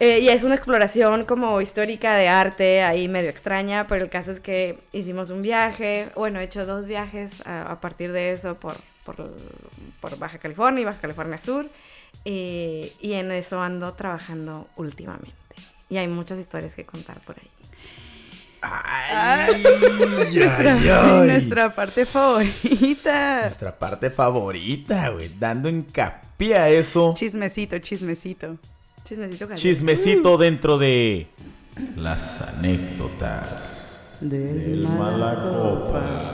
[0.00, 4.32] Eh, y es una exploración como histórica de arte, ahí medio extraña, pero el caso
[4.32, 8.56] es que hicimos un viaje, bueno, he hecho dos viajes a, a partir de eso
[8.56, 9.16] por, por,
[10.00, 11.68] por Baja California y Baja California Sur,
[12.24, 15.34] y, y en eso ando trabajando últimamente.
[15.88, 17.50] Y hay muchas historias que contar por ahí.
[18.62, 19.62] Ay,
[20.34, 21.26] Nuestra, ay, ay.
[21.28, 23.42] nuestra parte favorita.
[23.42, 25.30] Nuestra parte favorita, güey.
[25.38, 27.12] Dando hincapié a eso.
[27.14, 28.56] Chismecito, chismecito.
[29.04, 29.62] Chismecito caliente.
[29.62, 31.28] Chismecito dentro de
[31.96, 36.30] las anécdotas Del, del Malacopa.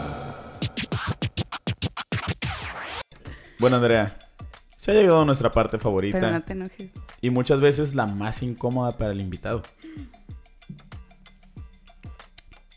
[3.58, 4.16] Bueno, Andrea,
[4.76, 6.90] se ha llegado a nuestra parte favorita Pero no te enojes.
[7.20, 9.62] y muchas veces la más incómoda para el invitado.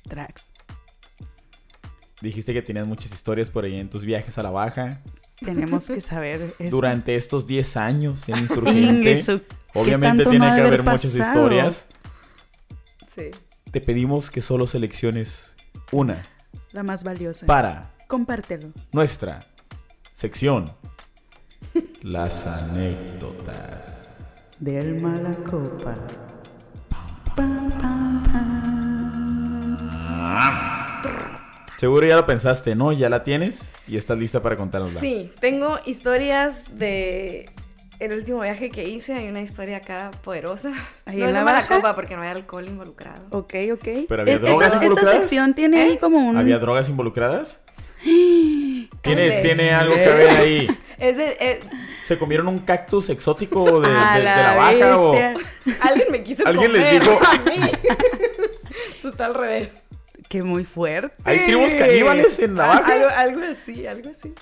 [0.09, 0.51] Trax.
[2.21, 5.01] Dijiste que tenías muchas historias por ahí en tus viajes a la baja.
[5.39, 6.71] Tenemos que saber eso.
[6.71, 9.45] Durante estos 10 años en Insurgente, su- ¿qué
[9.79, 11.87] obviamente tiene que haber haber muchas historias.
[13.15, 13.31] Sí.
[13.71, 15.51] Te pedimos que solo selecciones
[15.91, 16.21] una
[16.71, 17.45] La más valiosa.
[17.45, 18.71] para Compártelo.
[18.91, 19.39] nuestra
[20.13, 20.65] sección.
[22.01, 24.07] Las anécdotas.
[24.59, 25.95] Del Malacopa.
[31.77, 32.91] Seguro ya lo pensaste, ¿no?
[32.93, 34.99] Ya la tienes y estás lista para contárnosla.
[35.01, 37.49] Sí, tengo historias de
[37.99, 39.13] el último viaje que hice.
[39.13, 40.71] Hay una historia acá poderosa.
[41.05, 43.25] Ahí no en la copa porque no hay alcohol involucrado.
[43.31, 43.87] Ok, ok.
[44.07, 46.37] Pero había drogas esta, sección tiene ahí como un...
[46.37, 47.61] ¿Había drogas involucradas?
[48.03, 50.67] ¿Tiene, tiene algo que ver ahí?
[50.99, 51.59] Es de, eh,
[52.01, 55.35] ¿Se comieron un cactus exótico de, de- A de la baja bestia.
[55.81, 57.71] alguien me quiso Alguien les comer dijo- a mí.
[58.95, 59.69] Esto está al revés.
[60.33, 61.13] Que muy fuerte.
[61.25, 62.91] ¿Hay tribus caníbales en la baja?
[62.91, 64.33] Algo, algo así, algo así.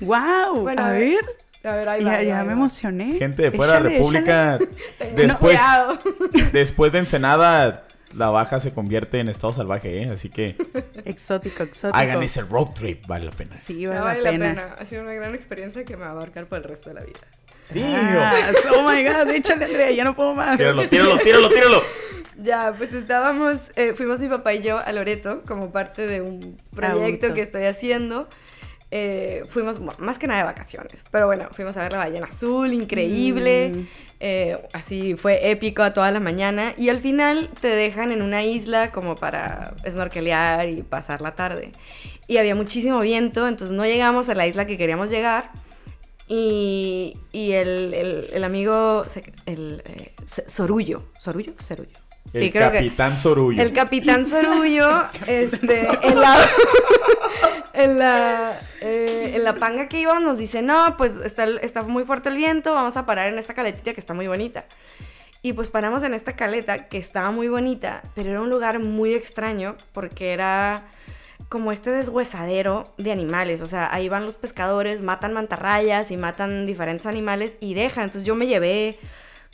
[0.00, 0.60] Wow.
[0.60, 1.24] Bueno, a a ver.
[1.62, 1.72] ver.
[1.72, 2.10] A ver, ahí va.
[2.10, 2.60] Ya, ahí ya va, ahí me va.
[2.60, 3.14] emocioné.
[3.18, 4.58] Gente de fuera de la República,
[5.16, 5.58] después,
[6.52, 10.10] después de Ensenada, la baja se convierte en estado salvaje, ¿eh?
[10.10, 10.56] Así que.
[11.06, 11.96] Exótico, exótico.
[11.96, 13.56] hagan ese road trip, vale la pena.
[13.56, 14.76] Sí, vale, vale la pena.
[14.78, 17.00] Ha sido una gran experiencia que me va a abarcar por el resto de la
[17.00, 17.20] vida.
[17.82, 20.58] Ah, oh my god, échale Andrea, ya no puedo más.
[20.58, 21.82] Tíralo, tíralo, tíralo, tíralo.
[22.42, 26.56] Ya, pues estábamos, eh, fuimos mi papá y yo a Loreto como parte de un
[26.74, 28.28] proyecto que estoy haciendo.
[28.90, 32.72] Eh, fuimos más que nada de vacaciones, pero bueno, fuimos a ver la ballena azul,
[32.72, 33.86] increíble, Mm.
[34.20, 38.44] eh, así fue épico a toda la mañana y al final te dejan en una
[38.44, 41.72] isla como para snorkelear y pasar la tarde.
[42.28, 45.50] Y había muchísimo viento, entonces no llegamos a la isla que queríamos llegar
[46.28, 49.04] y, y el, el- el amigo,
[49.46, 50.12] el, eh,
[50.46, 51.52] Sorullo, ¿Sorullo?
[51.58, 51.98] Sorullo.
[52.34, 53.62] El capitán Sorullo.
[53.62, 56.36] El capitán Sorullo, este, en la,
[57.72, 62.04] en la, eh, en la panga que íbamos nos dice, no, pues está, está muy
[62.04, 64.64] fuerte el viento, vamos a parar en esta caletita que está muy bonita.
[65.42, 69.14] Y pues paramos en esta caleta que estaba muy bonita, pero era un lugar muy
[69.14, 70.84] extraño porque era
[71.48, 73.60] como este deshuesadero de animales.
[73.60, 78.04] O sea, ahí van los pescadores, matan mantarrayas y matan diferentes animales y dejan.
[78.04, 78.98] Entonces yo me llevé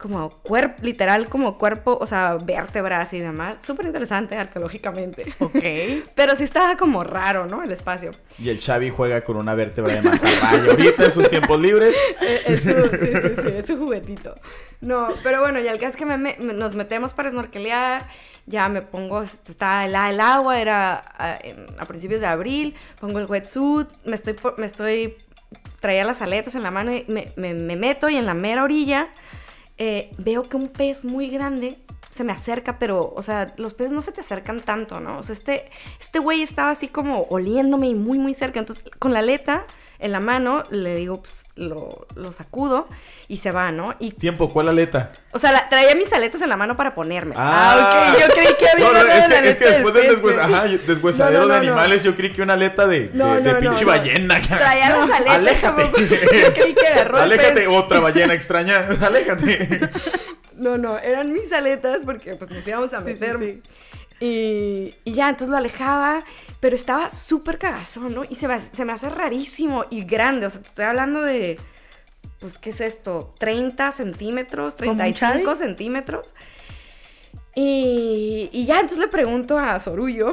[0.01, 3.57] como cuerpo, literal como cuerpo, o sea, vértebras y demás.
[3.63, 5.27] Súper interesante arqueológicamente.
[5.39, 5.55] Ok.
[6.15, 7.63] Pero sí estaba como raro, ¿no?
[7.63, 8.11] El espacio.
[8.39, 11.95] Y el Chavi juega con una vértebra de mantarraya ahorita en sus tiempos libres.
[12.23, 14.01] Eh, Es su, sí, sí, sí, es su juguete.
[14.01, 14.35] Betito.
[14.81, 18.09] No, pero bueno, y al caso es que me- me- nos metemos para snorkelear,
[18.47, 23.19] ya me pongo, está el, el agua, era a, en- a principios de abril, pongo
[23.19, 25.17] el wetsuit, me estoy, me estoy,
[25.81, 28.65] traía las aletas en la mano y me, me- me meto y en la mera
[28.65, 29.09] orilla
[29.81, 31.79] eh, veo que un pez muy grande
[32.11, 35.19] se me acerca, pero, o sea, los peces no se te acercan tanto, ¿no?
[35.19, 38.61] O sea, este, este güey estaba así como oliéndome y muy, muy cerca.
[38.61, 39.67] Entonces, con la aleta
[40.01, 42.89] en la mano, le digo, pues, lo, lo sacudo
[43.29, 43.95] y se va, ¿no?
[43.99, 45.13] Y, Tiempo, ¿cuál aleta?
[45.33, 47.35] o sea, la- traía mis aletas en la mano para ponerme.
[47.39, 50.65] Ah, ok, yo creí que había No, no, es que, es después del deshues- ajá,
[50.87, 53.61] deshuesadero No, no, de animales, yo creí que una aleta de, No, de, de no,
[53.61, 53.91] no, pinche no.
[53.91, 54.41] ballena.
[54.41, 55.83] Traía las aletas Aléjate.
[55.91, 58.89] como- Yo creí que agarró Aléjate, otra ballena extraña.
[59.01, 59.81] Aléjate.
[60.57, 63.39] No, no, eran mis aletas porque pues nos íbamos a Sí, sí, meter.
[63.39, 63.63] sí.
[64.21, 66.23] Y, y ya, entonces lo alejaba,
[66.61, 68.25] pero estaba súper cagazón, ¿no?
[68.29, 71.59] Y se me, se me hace rarísimo y grande, o sea, te estoy hablando de,
[72.39, 73.35] pues, ¿qué es esto?
[73.39, 75.57] 30 centímetros, ¿Como un 35 Chavi?
[75.59, 76.35] centímetros.
[77.55, 80.33] Y, y ya, entonces le pregunto a Sorullo,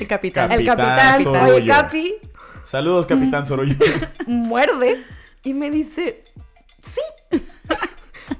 [0.00, 0.52] El capitán.
[0.52, 1.72] el Capitán capitán, oye, Sorullo.
[1.74, 2.14] Capi,
[2.64, 3.74] Saludos, Capitán Sorullo.
[4.26, 5.04] muerde
[5.42, 6.22] y me dice,
[6.80, 7.00] sí.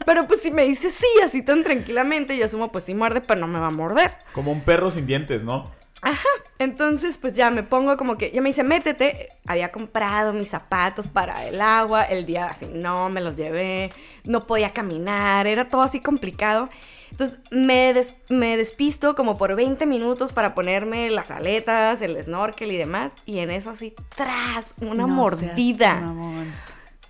[0.07, 3.41] pero pues si me dice sí, así tan tranquilamente, yo asumo, pues sí muerde, pero
[3.41, 4.13] no me va a morder.
[4.33, 5.71] Como un perro sin dientes, ¿no?
[6.05, 6.29] Ajá.
[6.59, 9.29] Entonces, pues ya me pongo como que, ya me dice, métete.
[9.47, 12.03] Había comprado mis zapatos para el agua.
[12.03, 13.93] El día así, no, me los llevé.
[14.25, 15.47] No podía caminar.
[15.47, 16.69] Era todo así complicado.
[17.13, 22.73] Entonces, me, des- me despisto como por 20 minutos para ponerme las aletas, el snorkel
[22.73, 23.13] y demás.
[23.25, 26.01] Y en eso así, tras, una No mordida.
[26.01, 26.03] seas.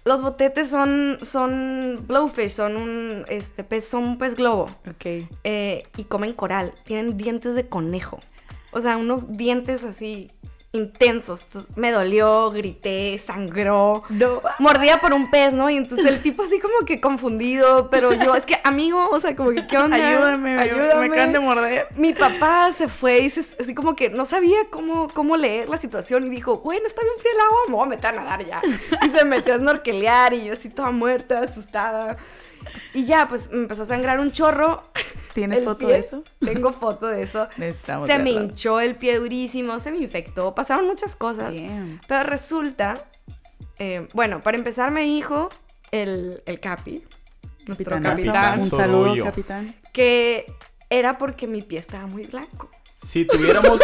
[0.05, 5.29] Los botetes son, son blowfish, son un, este, pez, son un pez globo Ok.
[5.45, 6.73] eh, y comen coral.
[6.85, 8.19] Tienen dientes de conejo.
[8.73, 10.31] O sea, unos dientes así
[10.73, 11.43] intensos.
[11.45, 14.03] Entonces, me dolió, grité, sangró.
[14.09, 14.41] No.
[14.59, 15.69] Mordía por un pez, ¿no?
[15.69, 19.37] Y entonces el tipo así como que confundido, pero yo, es que amigo, o sea,
[19.37, 19.97] como que, ¿qué onda?
[19.97, 21.09] Ayúdame, ayúdame.
[21.09, 21.89] Me acaban de morder.
[21.97, 25.79] Mi papá se fue y se- así como que no sabía cómo, cómo leer la
[25.79, 28.45] situación y dijo, bueno, está bien frío el agua, me voy a meter a nadar
[28.47, 28.61] ya.
[29.07, 32.17] Y se metió a snorkelear y yo así toda muerta, asustada.
[32.95, 34.83] Y ya, pues me empezó a sangrar un chorro.
[35.35, 35.89] ¿Tienes El foto pie.
[35.95, 36.23] de eso?
[36.41, 37.49] Tengo foto de eso.
[37.57, 41.55] Necesitamos se me hinchó el pie durísimo, se me infectó, pasaron muchas cosas.
[41.55, 42.01] Damn.
[42.07, 42.99] Pero resulta,
[43.79, 45.49] eh, bueno, para empezar me dijo
[45.91, 47.03] el, el Capi,
[47.67, 48.25] nuestro Capitanazo.
[48.33, 49.75] capitán, Un saludo, capitán.
[49.93, 50.53] que
[50.91, 52.69] era porque mi pie estaba muy blanco.
[53.01, 53.81] Si tuviéramos.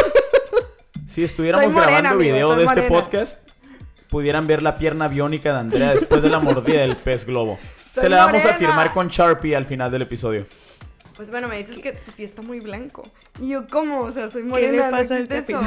[1.09, 3.48] si estuviéramos morena, grabando amigo, video de este podcast,
[4.09, 7.59] pudieran ver la pierna biónica de Andrea después de la mordida del pez globo.
[7.95, 8.59] Soy Se la vamos a morena.
[8.59, 10.47] firmar con Sharpie al final del episodio.
[11.17, 13.03] Pues bueno, me dices que tu pie está muy blanco.
[13.41, 14.01] Y yo, ¿cómo?
[14.03, 15.61] O sea, soy ¿Qué morena, le no pasa al existe eso.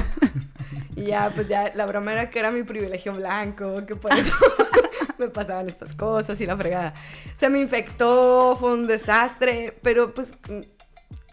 [0.96, 4.34] Y ya, pues ya, la broma era que era mi privilegio blanco, que por eso
[5.18, 6.94] me pasaban estas cosas y la fregada.
[7.36, 10.62] Se me infectó, fue un desastre, pero pues mm,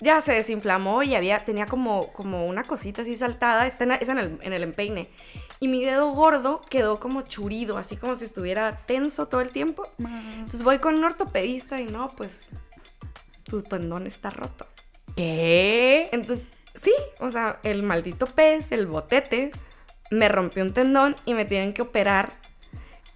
[0.01, 4.09] ya se desinflamó y había, tenía como, como una cosita así saltada, está en, es
[4.09, 5.09] en el, en el empeine.
[5.61, 9.89] Y mi dedo gordo quedó como churido, así como si estuviera tenso todo el tiempo.
[9.99, 12.51] Entonces voy con un ortopedista y no, pues
[13.45, 14.67] tu tendón está roto.
[15.17, 16.11] ¿Qué?
[16.13, 19.51] Entonces, sí, o sea, el maldito pez, el botete,
[20.11, 22.38] me rompió un tendón y me tienen que operar.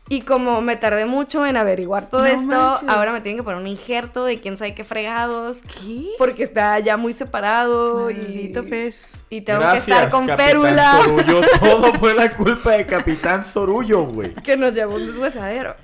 [0.09, 2.89] Y como me tardé mucho en averiguar todo No esto, manches.
[2.89, 5.61] ahora me tienen que poner un injerto de quién sabe qué fregados.
[5.63, 6.05] ¿Qué?
[6.19, 9.13] Porque está ya muy separado Maldito y, pez.
[9.31, 11.03] y tengo Gracias, que estar con Capitán férula.
[11.05, 11.41] Sorullo.
[11.61, 14.33] Todo fue la culpa de Capitán Sorullo, güey.
[14.35, 15.77] Que nos llevó un deshuesadero.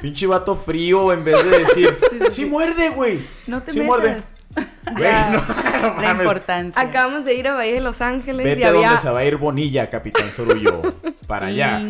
[0.00, 1.98] Pinche vato frío en vez de decir,
[2.30, 3.26] sí, muerde, güey.
[3.48, 3.88] No te sí metas.
[3.88, 4.22] muerde.
[4.92, 5.30] Güey, Ya.
[5.30, 6.80] no, no La importancia.
[6.80, 8.98] Acabamos de ir a Bahía de Los Ángeles Vete y a donde había...
[9.00, 10.80] se va a ir Bonilla, Capitán Sorullo.
[11.26, 11.80] Para allá.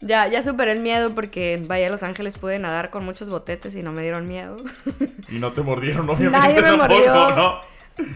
[0.00, 3.28] Ya, ya superé el miedo porque en Bahía de Los Ángeles pude nadar con muchos
[3.28, 4.56] botetes y no me dieron miedo.
[5.28, 6.38] Y no te mordieron, obviamente.
[6.38, 7.36] Nadie me tampoco, mordió.
[7.36, 7.60] ¿no?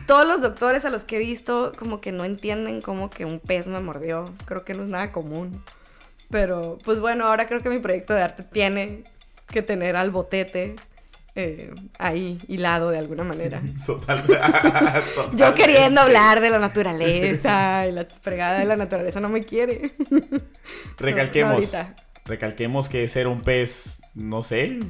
[0.07, 3.41] Todos los doctores a los que he visto como que no entienden cómo que un
[3.41, 4.33] pez me mordió.
[4.45, 5.65] Creo que no es nada común.
[6.31, 9.03] Pero pues bueno, ahora creo que mi proyecto de arte tiene
[9.49, 10.77] que tener al botete
[11.37, 13.63] eh, ahí hilado de alguna manera.
[13.87, 14.25] Total.
[15.35, 19.93] Yo queriendo hablar de la naturaleza y la fregada de la naturaleza no me quiere.
[20.99, 21.73] Recalquemos.
[21.73, 24.81] No, recalquemos que ser un pez, no sé.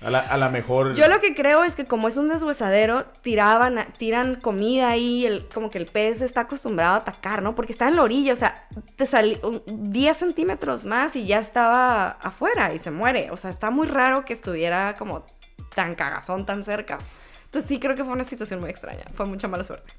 [0.00, 0.94] A la, a la mejor.
[0.94, 5.48] Yo lo que creo es que como es un deshuesadero, tiraban, tiran comida ahí, el,
[5.48, 7.54] como que el pez está acostumbrado a atacar, ¿no?
[7.54, 12.08] Porque está en la orilla, o sea, te salió 10 centímetros más y ya estaba
[12.08, 13.30] afuera y se muere.
[13.30, 15.24] O sea, está muy raro que estuviera como
[15.74, 16.98] tan cagazón, tan cerca.
[17.44, 19.92] Entonces sí creo que fue una situación muy extraña, fue mucha mala suerte.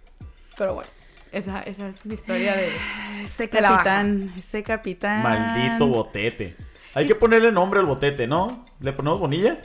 [0.57, 0.89] Pero bueno,
[1.31, 2.69] esa, esa es mi historia de...
[3.23, 3.83] Ese De la baja.
[3.83, 5.23] capitán, ese capitán.
[5.23, 6.55] Maldito botete.
[6.95, 8.65] Hay que ponerle nombre al botete, ¿no?
[8.79, 9.59] ¿Le ponemos bonilla?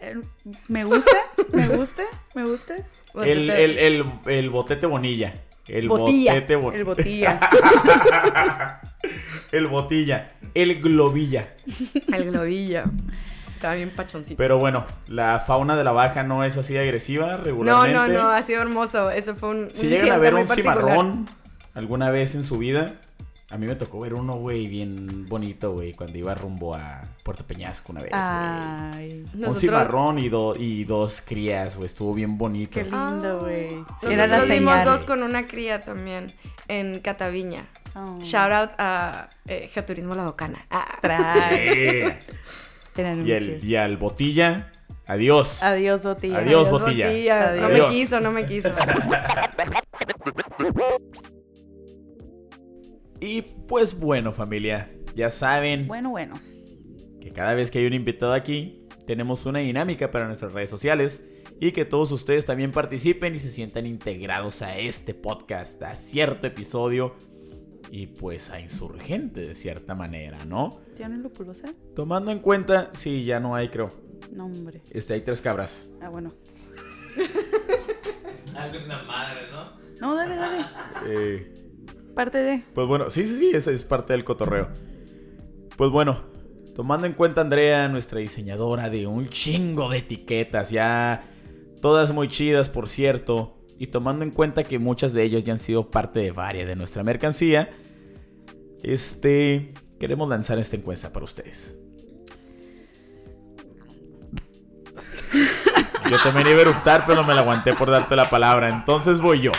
[0.00, 0.16] Eh,
[0.68, 1.16] Me gusta,
[1.52, 2.02] me gusta,
[2.34, 2.74] me gusta.
[3.22, 5.34] El, el, el, el botete bonilla.
[5.68, 6.34] El Botilla.
[6.34, 7.40] botete bon- El botilla.
[9.52, 10.28] el botilla.
[10.52, 11.54] El globilla.
[12.12, 12.84] El globilla.
[13.64, 14.36] Estaba bien pachoncito.
[14.36, 17.94] Pero bueno, la fauna de la baja no es así agresiva No, regularmente.
[17.94, 19.10] no, no, ha sido hermoso.
[19.10, 19.70] Eso fue un.
[19.72, 20.78] Si un llegan a ver un particular.
[20.80, 21.28] cimarrón
[21.74, 22.92] alguna vez en su vida,
[23.50, 27.44] a mí me tocó ver uno, güey, bien bonito, güey, cuando iba rumbo a Puerto
[27.46, 28.22] Peñasco una vez, güey.
[28.22, 32.70] Ay, Un Nosotros- cimarrón y, do- y dos crías, güey, estuvo bien bonito.
[32.72, 33.74] qué lindo, güey.
[33.76, 34.84] Nosotros Era la vimos señal.
[34.84, 36.26] dos con una cría también
[36.68, 37.64] en Cataviña.
[37.96, 38.18] Oh.
[38.22, 40.58] Shout out a eh, Geoturismo La Bocana.
[40.70, 40.84] Ah.
[41.00, 41.52] Tras.
[42.96, 43.58] Y, el, anuncio.
[43.62, 44.72] y al botilla,
[45.06, 45.62] adiós.
[45.62, 46.38] Adiós, botilla.
[46.38, 47.10] Adiós, botilla.
[47.56, 47.88] No Adiós.
[47.90, 48.70] me quiso, no me quiso.
[53.20, 56.34] Y pues bueno, familia, ya saben Bueno, bueno.
[57.20, 61.24] que cada vez que hay un invitado aquí, tenemos una dinámica para nuestras redes sociales
[61.60, 66.46] y que todos ustedes también participen y se sientan integrados a este podcast, a cierto
[66.46, 67.14] episodio
[67.90, 70.80] y pues a insurgente de cierta manera, ¿no?
[70.96, 71.68] ¿Tienen lupulosa?
[71.94, 73.90] Tomando en cuenta, sí, ya no hay, creo.
[74.32, 74.82] No, hombre.
[74.90, 75.90] Este, hay tres cabras.
[76.00, 76.32] Ah, bueno.
[78.56, 79.64] Alguna madre, ¿no?
[80.00, 80.64] No, dale, dale.
[81.06, 81.54] Eh,
[82.14, 82.64] Parte de.
[82.74, 84.68] Pues bueno, sí, sí, sí, esa es parte del cotorreo.
[85.76, 86.22] Pues bueno,
[86.76, 91.24] tomando en cuenta Andrea, nuestra diseñadora de un chingo de etiquetas, ya
[91.82, 95.58] todas muy chidas, por cierto, y tomando en cuenta que muchas de ellas ya han
[95.58, 97.70] sido parte de varias de nuestra mercancía,
[98.82, 101.76] este, queremos lanzar esta encuesta para ustedes.
[106.10, 109.40] Yo también iba a eruptar, pero me la aguanté por darte la palabra, entonces voy
[109.40, 109.52] yo.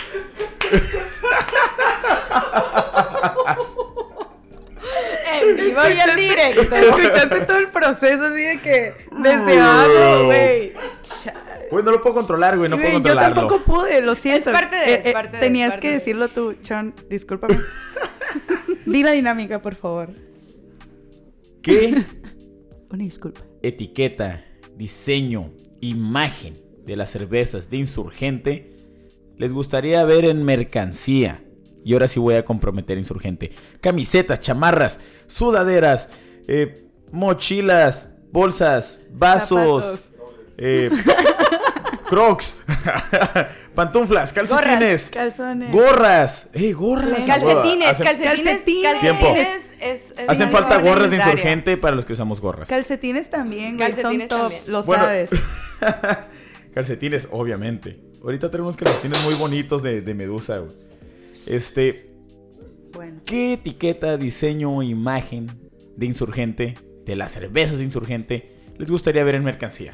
[5.33, 6.75] En vivo y en directo.
[6.75, 10.73] Escuchaste todo el proceso así de que desde abajo, güey.
[11.75, 13.35] Güey, no lo puedo controlar, güey, no puedo Güey, yo controlarlo.
[13.47, 14.49] tampoco pude, lo siento.
[14.49, 15.93] Eh, Es parte de- es parte de- Tenías parte que de.
[15.95, 16.93] decirlo tú, Chon.
[17.09, 17.59] Discúlpame.
[18.85, 20.09] Di la dinámica, por favor.
[21.61, 22.01] ¿Qué
[22.89, 23.41] Una disculpa.
[23.61, 24.45] etiqueta,
[24.77, 26.53] diseño, imagen
[26.85, 28.77] de las cervezas de Insurgente
[29.37, 31.41] les gustaría ver en mercancía?
[31.83, 33.51] Y ahora sí voy a comprometer a Insurgente.
[33.81, 36.07] Camisetas, chamarras, sudaderas,
[36.47, 40.11] eh, mochilas, bolsas, vasos,
[40.57, 40.89] eh,
[42.15, 42.55] crocs,
[43.75, 45.71] pantuflas, calcetines, Calzones.
[45.71, 46.49] gorras.
[46.53, 47.25] ¡Ey, gorras!
[47.25, 48.99] Calcetines, Hacen- calcetines, Calcetines.
[49.01, 49.25] Tiempo.
[49.25, 49.65] calcetines.
[49.81, 51.17] Es, es Hacen falta gorras de.
[51.17, 52.69] Insurgente para los que usamos gorras.
[52.69, 53.71] Calcetines también.
[53.71, 54.61] Son Calcetines top, también.
[54.67, 55.03] lo Bueno.
[55.03, 55.29] sabes.
[56.73, 57.99] Calcetines, obviamente.
[58.23, 60.73] Ahorita tenemos calcetines muy bonitos de, de Medusa, güey.
[61.45, 62.09] Este,
[62.93, 63.21] Bueno.
[63.25, 65.47] ¿qué etiqueta, diseño, imagen
[65.95, 66.75] de Insurgente,
[67.05, 69.93] de las cervezas de Insurgente, les gustaría ver en mercancía?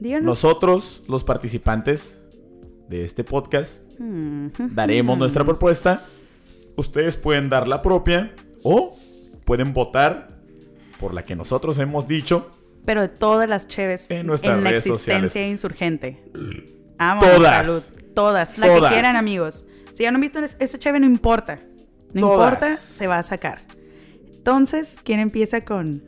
[0.00, 0.24] Díganos.
[0.24, 2.22] Nosotros, los participantes
[2.88, 6.02] de este podcast, Mm, daremos nuestra propuesta.
[6.76, 8.96] Ustedes pueden dar la propia o
[9.44, 10.40] pueden votar
[10.98, 12.50] por la que nosotros hemos dicho.
[12.86, 15.50] Pero de todas las cheves En en, nuestras la redes existencia sociales.
[15.50, 16.24] insurgente.
[16.98, 17.66] Amo Todas.
[17.66, 17.82] salud.
[18.14, 18.56] Todas.
[18.58, 18.88] La Todas.
[18.90, 19.66] que quieran, amigos.
[19.92, 21.60] Si ya no han visto es- esa cheve, no importa.
[22.14, 22.52] No Todas.
[22.52, 23.62] importa, se va a sacar.
[24.34, 26.02] Entonces, ¿quién empieza con...?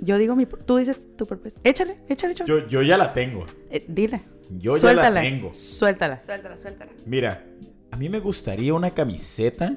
[0.00, 0.46] Yo digo mi...
[0.46, 1.60] Tú dices tu propuesta.
[1.64, 2.48] Échale, échale, échale.
[2.48, 3.46] Yo, yo ya la tengo.
[3.70, 4.22] Eh, dile.
[4.50, 5.54] Yo ya suéltala, la tengo.
[5.54, 6.22] Suéltala.
[6.22, 6.92] Suéltala, suéltala.
[7.06, 7.46] Mira,
[7.90, 9.76] a mí me gustaría una camiseta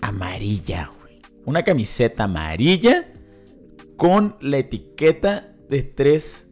[0.00, 1.22] amarilla, güey.
[1.44, 3.08] Una camiseta amarilla
[3.96, 6.50] con la etiqueta de tres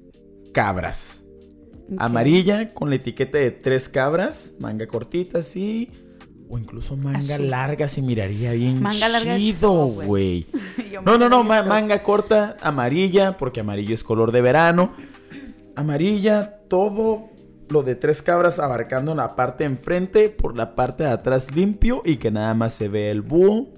[0.54, 1.24] cabras.
[1.98, 5.90] Amarilla con la etiqueta de tres cabras, manga cortita así,
[6.52, 7.46] o incluso manga Así.
[7.46, 10.46] larga se miraría bien Manga larga chido, güey.
[11.04, 14.92] No, no, no, ma- manga corta, amarilla, porque amarillo es color de verano.
[15.76, 17.28] Amarilla, todo
[17.68, 22.02] lo de tres cabras abarcando la parte de enfrente, por la parte de atrás limpio
[22.04, 23.68] y que nada más se ve el búho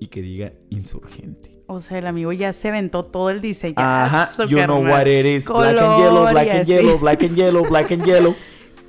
[0.00, 1.62] y que diga insurgente.
[1.68, 3.74] O sea, el amigo ya se aventó todo el diseño.
[3.78, 5.48] Ajá, you know what it is.
[5.48, 8.34] Black and yellow, black and yellow, black and yellow, black and yellow.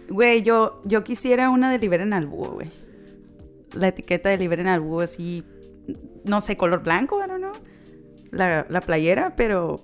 [0.09, 2.71] Güey, yo, yo quisiera una de Liberen al Búho, güey.
[3.77, 5.43] La etiqueta de Liberen al así,
[6.23, 7.53] no sé, color blanco, I don't know.
[8.31, 9.79] La, la playera, pero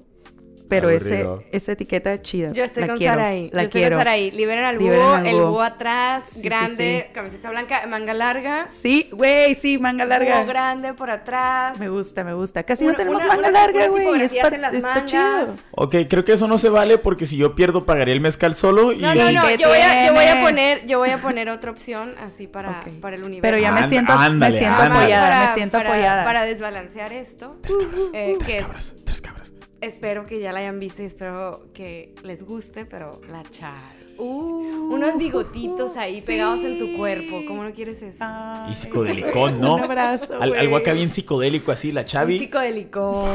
[0.70, 2.52] Pero ese, esa etiqueta chida.
[2.52, 3.50] Yo estoy la con quiero, Saraí.
[3.54, 3.96] La Yo estoy quiero.
[3.98, 4.32] con Saraí.
[4.32, 5.50] Liberen al Liberen búho, al el búho.
[5.52, 7.14] búho atrás, Sí, grande, sí.
[7.14, 8.68] camiseta blanca, manga larga.
[8.68, 10.38] Sí, güey, sí, manga larga.
[10.40, 11.78] Búho grande por atrás.
[11.80, 12.64] Me gusta, me gusta.
[12.64, 14.22] Casi Una- no tenemos una- manga larga, güey.
[14.22, 15.06] Es está mangas.
[15.06, 15.56] chido.
[15.76, 18.92] Ok, creo que eso no se vale porque si yo pierdo pagaría el mezcal solo
[18.94, 21.18] y No, no, ¿Y no, yo voy, a, yo voy a poner, yo voy a
[21.18, 23.42] poner otra opción así para, para el universo.
[23.44, 25.00] Pero ya me siento, ándale, me siento ándale.
[25.02, 26.24] apoyada, Para- me siento para- apoyada.
[26.24, 29.43] Para desbalancear esto, tres cabras, eh, tres es- cabras, tres cabras.
[29.84, 34.04] Espero que ya la hayan visto y espero que les guste, pero la chai.
[34.16, 36.28] Uh, Unos bigotitos ahí sí.
[36.28, 37.42] pegados en tu cuerpo.
[37.48, 38.24] ¿Cómo no quieres eso?
[38.28, 39.76] Ay, Y psicodelicón, ¿no?
[39.76, 42.38] Un abrazo, Al- algo acá bien psicodélico así, la Un Chavi.
[42.40, 43.26] psicodelicón.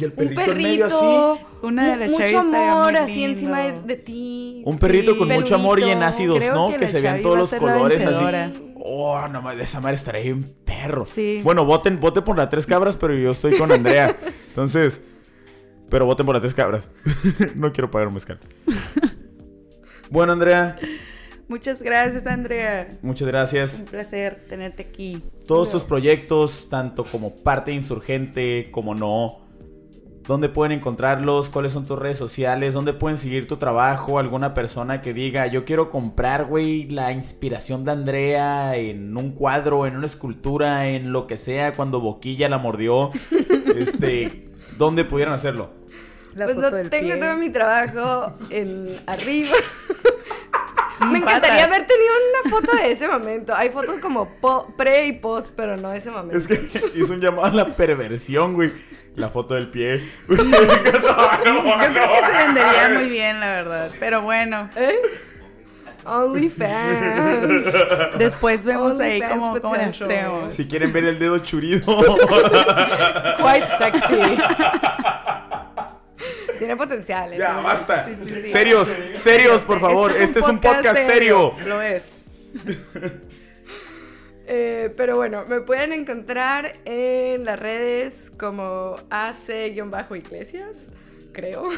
[0.00, 1.32] Y el Un perrito, en medio perrito.
[1.34, 1.44] así.
[1.60, 3.28] Una de mu- la Mucho amor así lindo.
[3.34, 4.62] encima de, de ti.
[4.64, 5.18] Un perrito Sí.
[5.18, 6.76] con mucho amor y en ácidos, Creo ¿no?
[6.76, 8.24] que se vean todos los colores así.
[8.80, 11.04] Oh, no mames, esa madre estaría bien perro.
[11.04, 11.40] Sí.
[11.44, 14.16] Bueno, voten, voten por las tres cabras, pero yo estoy con Andrea.
[14.48, 15.02] Entonces,
[15.88, 16.88] pero voten por las tres cabras.
[17.56, 18.38] no quiero pagar un mezcal.
[20.10, 20.78] Bueno, Andrea,
[21.48, 22.98] Muchas gracias, Andrea.
[23.00, 23.80] muchas gracias.
[23.80, 25.22] Un placer tenerte aquí.
[25.46, 29.48] Todos tus proyectos, tanto como parte insurgente como no,
[30.26, 31.48] ¿dónde pueden encontrarlos?
[31.48, 32.74] ¿Cuáles son tus redes sociales?
[32.74, 34.18] ¿Dónde pueden seguir tu trabajo?
[34.18, 39.86] ¿Alguna persona que diga, yo quiero comprar, güey, la inspiración de Andrea en un cuadro,
[39.86, 43.10] en una escultura, en lo que sea, cuando Boquilla la mordió?
[43.74, 44.47] este,
[44.78, 45.70] ¿dónde pudieran hacerlo?
[46.34, 47.16] La pues foto no del tengo pie.
[47.20, 49.56] todo mi trabajo en arriba.
[51.00, 51.66] Me encantaría patas.
[51.76, 52.10] haber tenido
[52.42, 53.54] una foto de ese momento.
[53.54, 56.36] Hay fotos como po- pre y post, pero no ese momento.
[56.38, 56.68] Es que
[56.98, 58.72] hizo un llamado a la perversión, güey.
[59.14, 60.08] La foto del pie.
[60.28, 60.52] Yo creo
[60.92, 63.90] que se vendería muy bien, la verdad.
[63.98, 64.94] Pero bueno, ¿Eh?
[66.08, 67.64] OnlyFans.
[68.18, 70.54] después vemos ahí OnlyFans cómo, cómo le hacemos.
[70.54, 71.84] Si quieren ver el dedo churido.
[73.36, 74.18] Quite sexy.
[76.58, 77.32] Tiene potencial.
[77.32, 77.38] ¿eh?
[77.38, 78.04] Ya, basta.
[78.04, 78.48] Sí, sí, sí.
[78.48, 80.12] Serios, serios, por favor.
[80.12, 81.54] Este es un podcast serio.
[81.66, 82.04] Lo es.
[84.50, 90.88] Eh, pero bueno, me pueden encontrar en las redes como AC-Iglesias,
[91.32, 91.68] creo.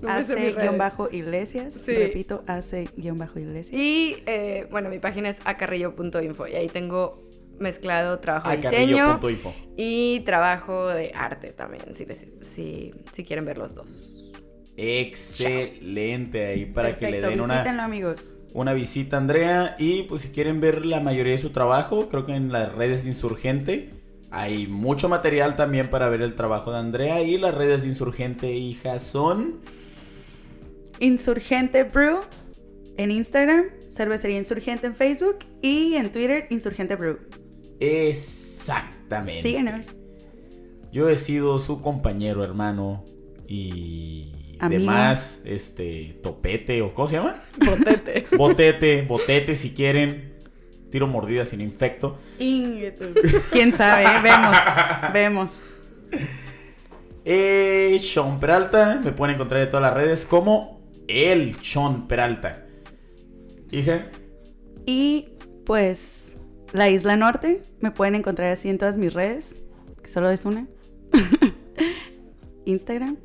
[0.00, 0.08] No.
[0.10, 1.74] AC-Iglesias.
[1.74, 1.94] Sí.
[1.94, 3.72] Repito, AC-Iglesias.
[3.72, 9.52] Y eh, bueno, mi página es acarrillo.info y ahí tengo mezclado trabajo de diseño Acarrillo.info.
[9.76, 14.32] y trabajo de arte también, si, les- si, si quieren ver los dos.
[14.76, 18.36] Excelente ahí para que le den una, visítenlo, amigos.
[18.54, 19.74] una visita a Andrea.
[19.78, 23.02] Y pues si quieren ver la mayoría de su trabajo, creo que en las redes
[23.02, 23.90] de Insurgente
[24.30, 27.22] hay mucho material también para ver el trabajo de Andrea.
[27.22, 29.60] Y las redes de Insurgente, hija, son...
[31.00, 32.18] Insurgente Brew
[32.96, 37.18] en Instagram, Cervecería Insurgente en Facebook y en Twitter, Insurgente Brew.
[37.78, 39.42] Exactamente.
[39.42, 39.86] Síguenos.
[40.92, 43.04] Yo he sido su compañero, hermano
[43.46, 44.80] y Amigo.
[44.80, 47.42] demás, este, topete o ¿cómo se llama?
[47.64, 48.26] Potete.
[48.36, 50.37] Botete, botete si quieren.
[50.90, 52.18] Tiro mordida sin infecto.
[52.38, 53.12] Ingetu.
[53.52, 54.04] ¿Quién sabe?
[54.04, 54.22] eh?
[54.22, 54.56] Vemos,
[55.12, 55.64] vemos.
[57.24, 62.64] Eh, Sean Peralta, me pueden encontrar en todas las redes como el Sean Peralta.
[63.70, 64.10] Hija,
[64.86, 65.28] Y
[65.66, 66.38] pues
[66.72, 69.64] la Isla Norte, me pueden encontrar así en todas mis redes,
[70.02, 70.66] que solo es una.
[72.64, 73.16] Instagram.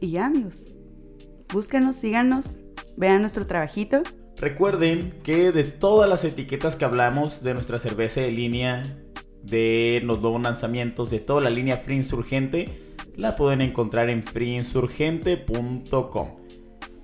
[0.00, 0.74] Y ya, amigos.
[1.52, 2.60] Búscanos, síganos,
[2.96, 4.02] vean nuestro trabajito.
[4.40, 8.82] Recuerden que de todas las etiquetas que hablamos de nuestra cerveza de línea,
[9.42, 16.28] de los nuevos lanzamientos, de toda la línea Free Insurgente, la pueden encontrar en freeinsurgente.com.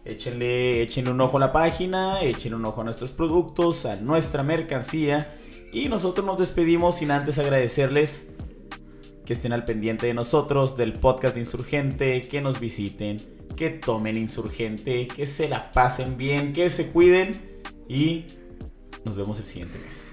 [0.04, 4.42] Échenle, échenle un ojo a la página, échenle un ojo a nuestros productos, a nuestra
[4.42, 5.38] mercancía.
[5.72, 8.33] Y nosotros nos despedimos sin antes agradecerles
[9.24, 13.18] que estén al pendiente de nosotros, del podcast de Insurgente, que nos visiten,
[13.56, 18.26] que tomen Insurgente, que se la pasen bien, que se cuiden y
[19.04, 20.03] nos vemos el siguiente mes.